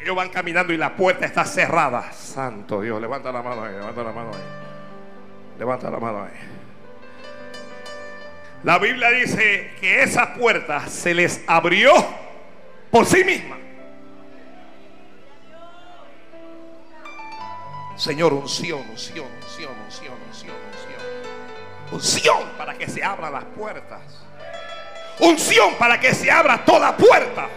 [0.00, 2.12] Ellos van caminando y la puerta está cerrada.
[2.12, 5.58] Santo Dios, levanta la mano ahí, levanta la mano ahí.
[5.58, 6.55] Levanta la mano ahí.
[8.62, 11.92] La Biblia dice que esa puerta se les abrió
[12.90, 13.56] por sí misma.
[17.96, 20.96] Señor, unción, unción, unción, unción, unción, unción.
[21.92, 24.00] Unción para que se abran las puertas.
[25.18, 27.48] Unción para que se abra toda puerta.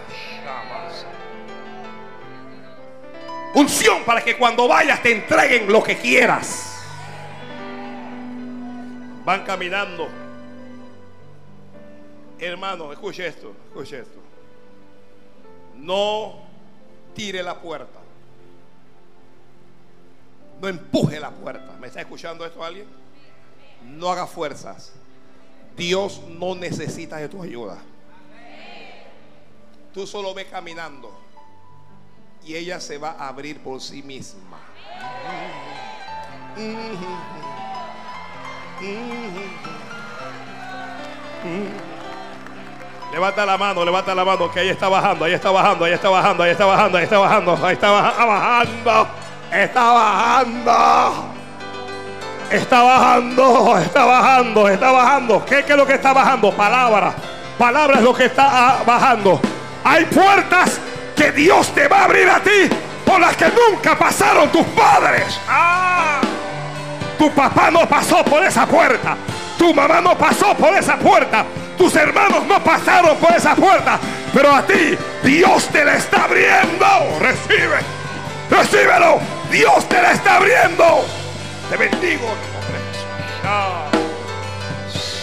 [3.54, 6.82] Unción para que cuando vayas te entreguen lo que quieras.
[9.24, 10.08] Van caminando.
[12.40, 14.18] Hermano, escuche esto, escuche esto.
[15.76, 16.36] No
[17.14, 18.00] tire la puerta.
[20.60, 21.76] No empuje la puerta.
[21.78, 22.86] ¿Me está escuchando esto alguien?
[23.84, 24.92] No haga fuerzas.
[25.76, 27.78] Dios no necesita de tu ayuda.
[29.92, 31.12] Tú solo ve caminando
[32.44, 34.58] y ella se va a abrir por sí misma.
[43.12, 46.08] Levanta la mano, levanta la mano, que ahí está bajando, ahí está bajando, ahí está
[46.08, 49.08] bajando, ahí está bajando, ahí está bajando, ahí está bajando,
[49.50, 51.08] está bajando,
[52.50, 55.44] está bajando, está bajando, está bajando.
[55.44, 56.52] ¿Qué, es lo que está bajando?
[56.52, 57.12] Palabra,
[57.58, 59.40] palabra es lo que está bajando.
[59.82, 60.78] Hay puertas
[61.16, 62.70] que Dios te va a abrir a ti
[63.04, 65.40] por las que nunca pasaron tus padres.
[65.48, 66.20] Ah.
[67.18, 69.16] Tu papá no pasó por esa puerta.
[69.60, 71.44] Tu mamá no pasó por esa puerta.
[71.76, 74.00] Tus hermanos no pasaron por esa puerta.
[74.32, 76.86] Pero a ti Dios te la está abriendo.
[77.20, 77.76] Recibe.
[78.48, 79.20] Recíbelo.
[79.50, 81.04] Dios te la está abriendo.
[81.68, 82.34] Te bendigo.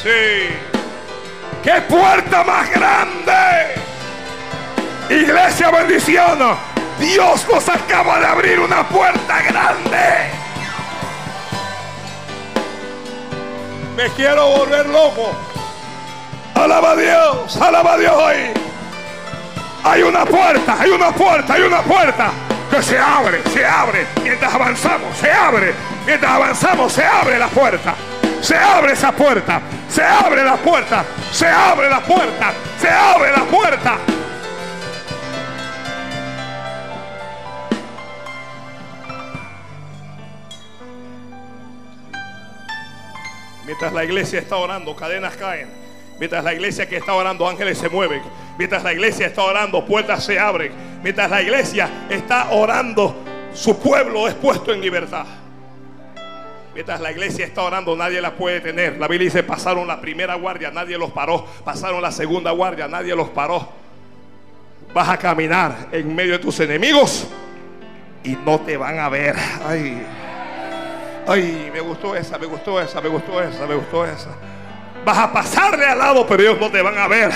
[0.03, 0.49] Sí.
[1.63, 3.73] ¿Qué puerta más grande?
[5.09, 6.38] Iglesia bendición.
[6.99, 10.46] Dios nos acaba de abrir una puerta grande.
[13.97, 15.31] Me quiero volver loco.
[16.53, 18.35] Alaba a Dios, alaba a Dios hoy.
[19.83, 22.29] Hay una puerta, hay una puerta, hay una puerta
[22.69, 24.05] que se abre, se abre.
[24.21, 25.73] Mientras avanzamos, se abre.
[26.05, 27.95] Mientras avanzamos, se abre la puerta.
[28.39, 29.61] Se abre esa puerta.
[29.89, 31.03] Se abre la puerta.
[31.31, 32.53] Se abre la puerta.
[32.79, 33.97] Se abre la puerta.
[43.78, 45.67] Mientras la iglesia está orando, cadenas caen.
[46.17, 48.23] Mientras la iglesia que está orando, ángeles se mueven.
[48.57, 50.71] Mientras la iglesia está orando, puertas se abren.
[51.03, 53.15] Mientras la iglesia está orando,
[53.53, 55.28] su pueblo es puesto en libertad.
[56.73, 58.97] Mientras la iglesia está orando, nadie la puede tener.
[58.97, 61.45] La Biblia dice, pasaron la primera guardia, nadie los paró.
[61.63, 63.69] Pasaron la segunda guardia, nadie los paró.
[64.91, 67.28] Vas a caminar en medio de tus enemigos
[68.23, 69.36] y no te van a ver.
[69.63, 70.03] Ay.
[71.28, 74.30] Ay, me gustó esa, me gustó esa, me gustó esa, me gustó esa.
[75.03, 77.32] Vas a pasarle al lado, pero ellos no te van a ver.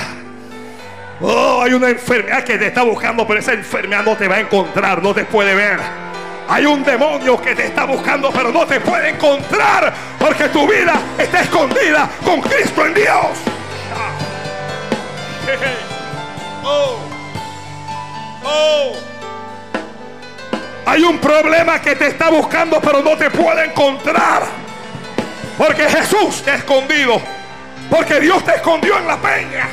[1.20, 4.40] Oh, hay una enfermedad que te está buscando, pero esa enfermedad no te va a
[4.40, 5.80] encontrar, no te puede ver.
[6.48, 10.94] Hay un demonio que te está buscando, pero no te puede encontrar, porque tu vida
[11.18, 13.28] está escondida con Cristo en Dios.
[16.64, 17.00] Oh,
[18.46, 19.11] oh.
[20.86, 24.44] Hay un problema que te está buscando, pero no te puede encontrar.
[25.58, 27.22] Porque Jesús te ha escondido.
[27.90, 29.70] Porque Dios te escondió en la peña.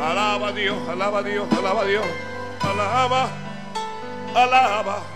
[0.00, 2.04] Alaba a Dios, alaba a Dios, alaba a Dios.
[2.60, 3.28] Alaba,
[4.34, 5.15] alaba.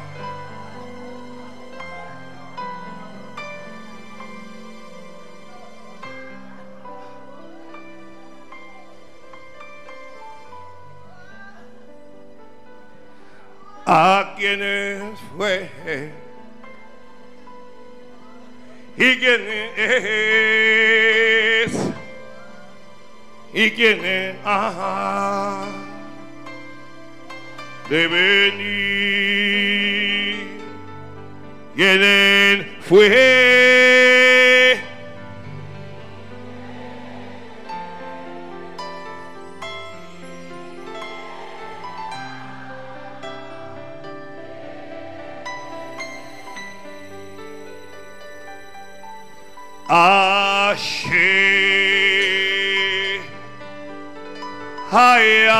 [13.86, 15.70] A quienes fue
[18.97, 19.40] y quién
[19.77, 21.73] es
[23.52, 25.65] y quién es ah,
[27.89, 29.20] de venir
[31.74, 34.78] quién fue
[49.93, 51.19] Ashe
[54.93, 55.57] Haya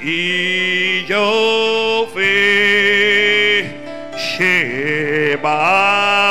[0.00, 3.68] y yo fe
[4.16, 6.30] Sheba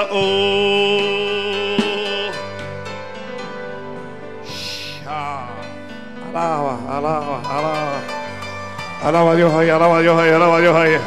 [6.33, 8.01] Alaba, alaba, alaba.
[9.03, 10.97] Alaba a Dios ahí, alaba a Dios ahí, alaba a Dios ahí.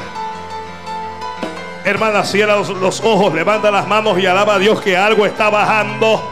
[1.89, 6.23] Hermana, cierra los, ojos, levanta las manos y alaba a Dios que algo está bajando.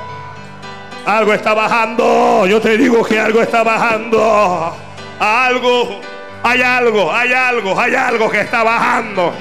[1.07, 2.47] Algo está bajando.
[2.47, 4.77] Yo te digo que algo está bajando.
[5.19, 6.01] Algo,
[6.43, 9.33] hay algo, hay algo, hay algo que está bajando.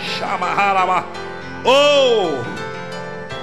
[1.66, 2.32] Oh,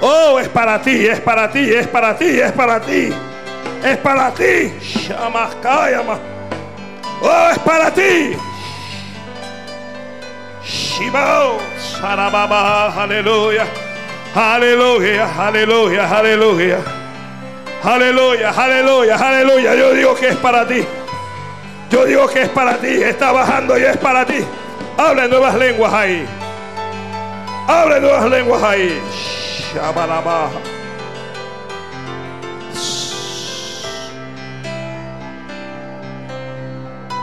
[0.05, 3.15] Oh, es para ti, es para ti, es para ti, es para ti.
[3.85, 4.73] Es para ti.
[7.21, 8.37] Oh, es para ti.
[10.65, 11.72] Sarababa,
[12.03, 13.67] aleluya.
[14.35, 16.79] Aleluya, aleluya, aleluya.
[17.85, 19.75] Aleluya, aleluya, aleluya.
[19.75, 20.85] Yo digo que es para ti.
[21.91, 22.87] Yo digo que es para ti.
[23.03, 24.43] Está bajando y es para ti.
[24.97, 26.27] Habla nuevas lenguas ahí.
[27.69, 29.03] Habla nuevas lenguas ahí.
[29.75, 30.49] Shabalaba.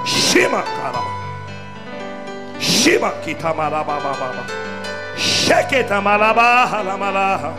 [0.05, 1.08] Shima caramba.
[2.69, 4.45] Shima kitamalaba baba.
[5.17, 7.51] Sheketa malaba la malaja.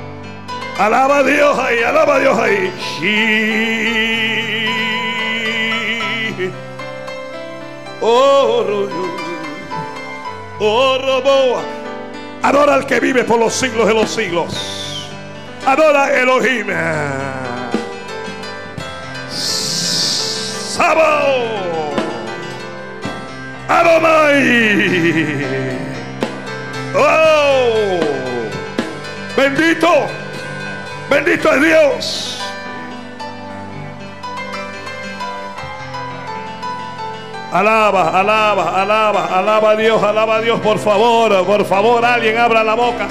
[0.79, 2.73] Alaba a Dios ahí, alaba a Dios ahí.
[2.79, 3.21] Shi.
[8.01, 9.11] Oh, rollo.
[10.61, 11.61] Oh.
[12.43, 15.09] Adora al que vive por los siglos de los siglos.
[15.67, 16.69] Adora Elohim.
[20.71, 21.90] Sabo.
[23.71, 24.91] Adonai.
[26.97, 28.01] Oh.
[29.37, 30.07] Bendito.
[31.09, 32.27] Bendito es Dios.
[37.53, 42.63] Alaba, alaba, alaba, alaba a Dios, alaba a Dios, por favor, por favor, alguien abra
[42.63, 43.09] la boca.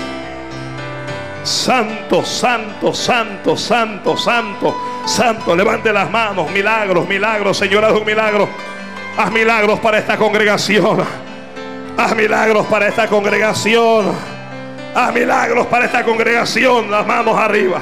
[1.44, 5.56] Santo, santo, santo, santo, santo, santo.
[5.58, 8.48] Levante las manos, milagros, milagros, Señor, haz un milagro.
[9.18, 11.04] Haz milagros para esta congregación.
[11.98, 14.14] Haz milagros para esta congregación.
[14.96, 16.90] Haz milagros para esta congregación.
[16.90, 17.82] Las manos arriba.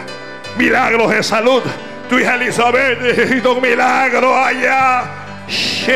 [0.57, 1.61] Milagros de salud.
[2.09, 5.03] Tu hija Elizabeth necesita un milagro allá.
[5.47, 5.93] Sí.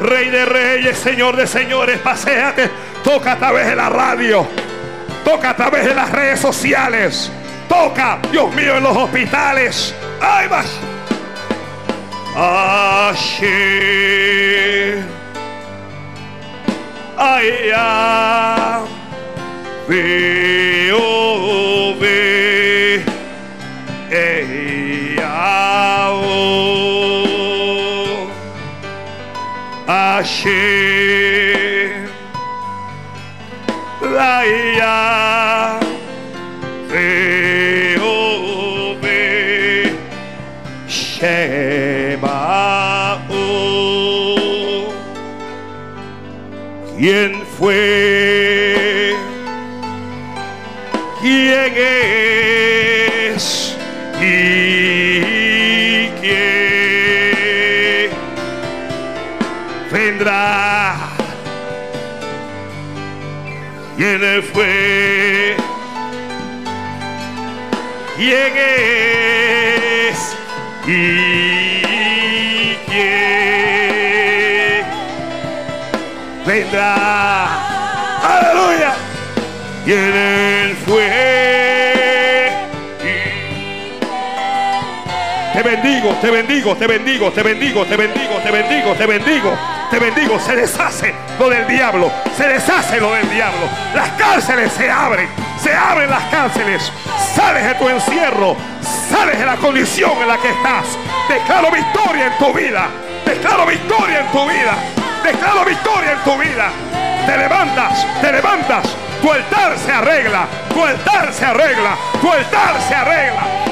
[0.00, 2.70] Rey de reyes, Señor de señores, paséate.
[3.02, 4.46] Toca a través de la radio.
[5.24, 7.32] Toca a través de las redes sociales.
[7.68, 9.94] Toca, Dios mío, en los hospitales.
[10.20, 10.87] ¡Ay, vas!
[12.40, 13.44] Así.
[17.16, 18.82] Allá.
[19.88, 20.98] Veo,
[21.98, 23.02] ve.
[24.12, 26.10] Ella.
[26.12, 26.68] oh.
[29.88, 30.48] Así.
[34.00, 34.78] Allá.
[34.78, 35.87] Veo,
[46.98, 49.14] ¿Quién fue?
[51.20, 51.74] ¿Quién
[53.36, 53.76] es?
[54.20, 58.10] ¿Y quién
[59.92, 60.96] vendrá?
[63.96, 65.54] ¿Quién fue?
[68.16, 68.56] ¿Quién
[70.10, 70.18] es?
[70.88, 71.57] ¿Y
[78.22, 78.94] Aleluya.
[79.84, 81.38] ¿Quién fue?
[85.52, 89.58] Te bendigo, te bendigo, te bendigo, te bendigo, te bendigo, te bendigo, te bendigo,
[89.90, 90.38] te bendigo.
[90.38, 93.66] Se deshace lo del diablo, se deshace lo del diablo.
[93.94, 95.28] Las cárceles se abren,
[95.60, 96.92] se abren las cárceles.
[97.34, 98.56] Sales de tu encierro,
[99.10, 100.86] sales de la condición en la que estás.
[101.28, 102.88] Declaro victoria en tu vida,
[103.24, 104.76] declaro victoria en tu vida,
[105.22, 106.70] declaro victoria en tu vida.
[107.26, 108.96] Te levantas, te levantas.
[109.20, 113.68] Tu altar se arregla, tu altar se arregla, tu altar se arregla.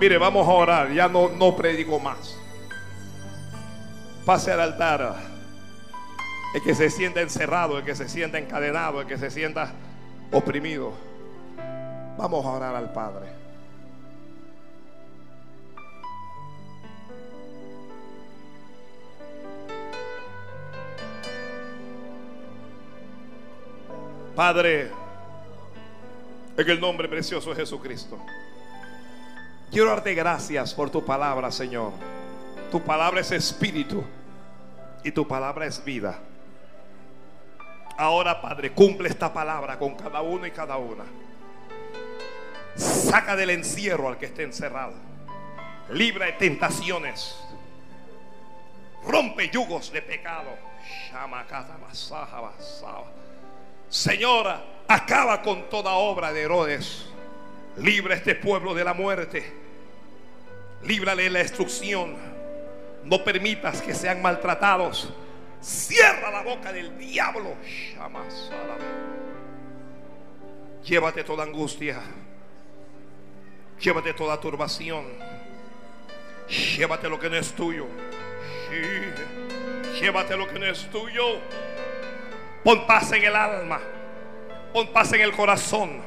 [0.00, 0.92] Mire, vamos a orar.
[0.92, 2.38] Ya no, no predico más.
[4.24, 5.27] Pase al altar.
[6.54, 9.72] El que se sienta encerrado, el que se sienta encadenado, el que se sienta
[10.32, 10.92] oprimido.
[12.16, 13.28] Vamos a orar al Padre.
[24.34, 24.90] Padre,
[26.56, 28.18] en el nombre precioso de Jesucristo.
[29.70, 31.92] Quiero darte gracias por tu palabra, Señor.
[32.70, 34.02] Tu palabra es espíritu
[35.02, 36.20] y tu palabra es vida.
[37.98, 41.04] Ahora, Padre, cumple esta palabra con cada uno y cada una.
[42.76, 44.94] Saca del encierro al que esté encerrado.
[45.90, 47.36] Libra de tentaciones.
[49.04, 50.50] Rompe yugos de pecado.
[53.88, 57.06] Señora, acaba con toda obra de Herodes.
[57.78, 59.52] Libra este pueblo de la muerte.
[60.84, 62.14] Líbrale la destrucción.
[63.02, 65.12] No permitas que sean maltratados.
[65.60, 67.56] Cierra la boca del diablo.
[70.84, 72.00] Llévate toda angustia.
[73.80, 75.04] Llévate toda turbación.
[76.76, 77.86] Llévate lo que no es tuyo.
[80.00, 81.40] Llévate lo que no es tuyo.
[82.64, 83.80] Pon paz en el alma.
[84.72, 86.00] Pon paz en el corazón.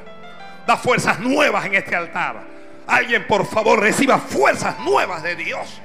[0.66, 2.42] Da fuerzas nuevas en este altar.
[2.86, 5.80] Alguien, por favor, reciba fuerzas nuevas de Dios.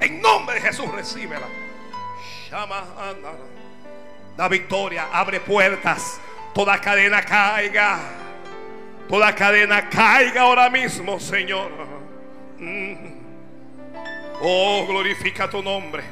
[0.00, 1.46] En nombre de Jesús, recíbela.
[4.36, 6.20] Da victoria, abre puertas.
[6.54, 7.98] Toda cadena caiga.
[9.08, 11.70] Toda cadena caiga ahora mismo, Señor.
[12.58, 13.14] Mm.
[14.40, 16.02] Oh, glorifica tu nombre.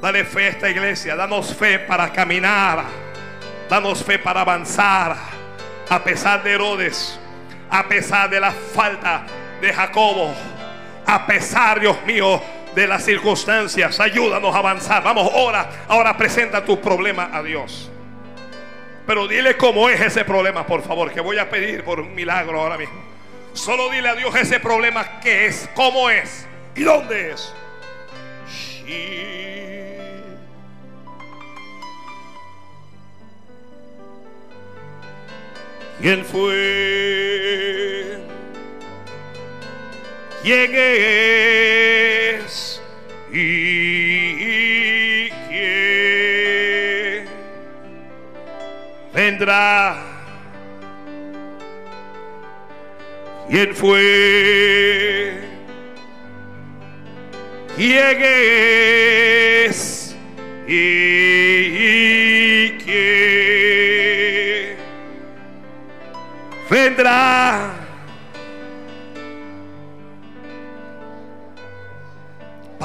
[0.00, 1.16] Dale fe a esta iglesia.
[1.16, 2.84] Danos fe para caminar.
[3.68, 5.16] Danos fe para avanzar.
[5.88, 7.18] A pesar de Herodes.
[7.70, 9.26] A pesar de la falta
[9.60, 10.34] de Jacobo.
[11.06, 12.40] A pesar, Dios mío,
[12.74, 14.00] de las circunstancias.
[14.00, 15.02] Ayúdanos a avanzar.
[15.02, 15.84] Vamos, ahora.
[15.88, 17.90] Ahora presenta tu problema a Dios.
[19.06, 22.60] Pero dile cómo es ese problema, por favor, que voy a pedir por un milagro
[22.60, 23.02] ahora mismo.
[23.52, 27.54] Solo dile a Dios ese problema que es, cómo es y dónde es.
[36.00, 38.13] ¿Quién fue?
[40.44, 42.82] ¿Quién es?
[43.32, 47.24] ¿Y quién
[49.14, 49.96] vendrá?
[53.48, 55.40] ¿Quién fue?
[57.74, 60.14] ¿Quién es?
[60.68, 64.76] ¿Y quién
[66.68, 67.73] vendrá?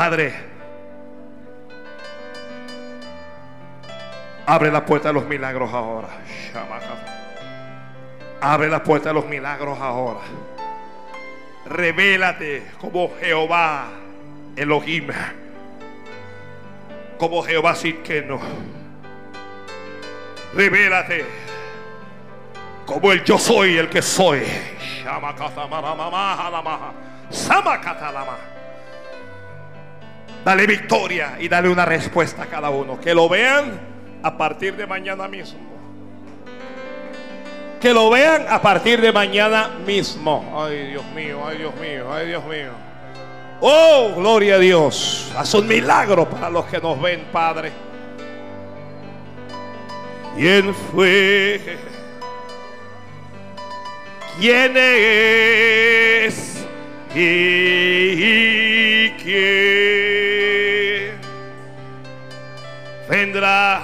[0.09, 0.33] Padre,
[4.47, 6.07] abre la puerta de los milagros ahora.
[8.41, 10.21] Abre la puerta de los milagros ahora.
[11.67, 13.85] Revélate como Jehová
[14.55, 15.09] Elohim.
[17.19, 17.75] Como Jehová
[18.25, 18.39] no
[20.55, 21.25] Revélate
[22.87, 24.41] como el yo soy el que soy.
[30.43, 32.99] Dale victoria y dale una respuesta a cada uno.
[32.99, 33.79] Que lo vean
[34.23, 35.59] a partir de mañana mismo.
[37.81, 40.53] Que lo vean a partir de mañana mismo.
[40.55, 42.71] Ay, Dios mío, ay, Dios mío, ay, Dios mío.
[43.61, 45.31] Oh, gloria a Dios.
[45.37, 47.71] Haz un milagro para los que nos ven, Padre.
[50.35, 51.77] ¿Quién fue?
[54.39, 56.65] ¿Quién es?
[57.13, 59.98] ¿Y quién
[63.09, 63.81] vendrá?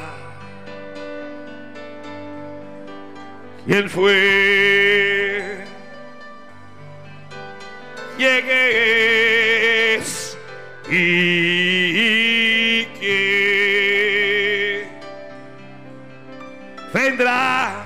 [3.66, 5.66] ¿Quién fue?
[8.16, 10.38] ¿Quién es?
[10.90, 14.88] ¿Y quién
[16.94, 17.84] vendrá?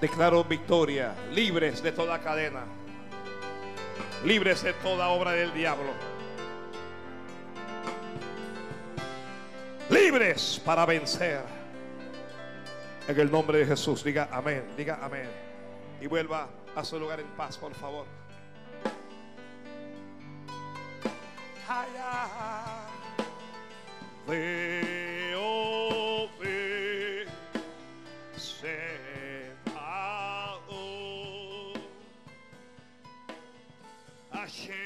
[0.00, 2.64] Declaro victoria, libres de toda cadena,
[4.24, 6.15] libres de toda obra del diablo.
[9.90, 11.42] Libres para vencer.
[13.08, 15.28] En el nombre de Jesús, diga amén, diga amén.
[16.00, 18.06] Y vuelva a su lugar en paz, por favor.
[24.26, 25.38] Veo,
[26.40, 27.26] ve,
[28.36, 29.84] sentado.
[34.32, 34.85] Hashem.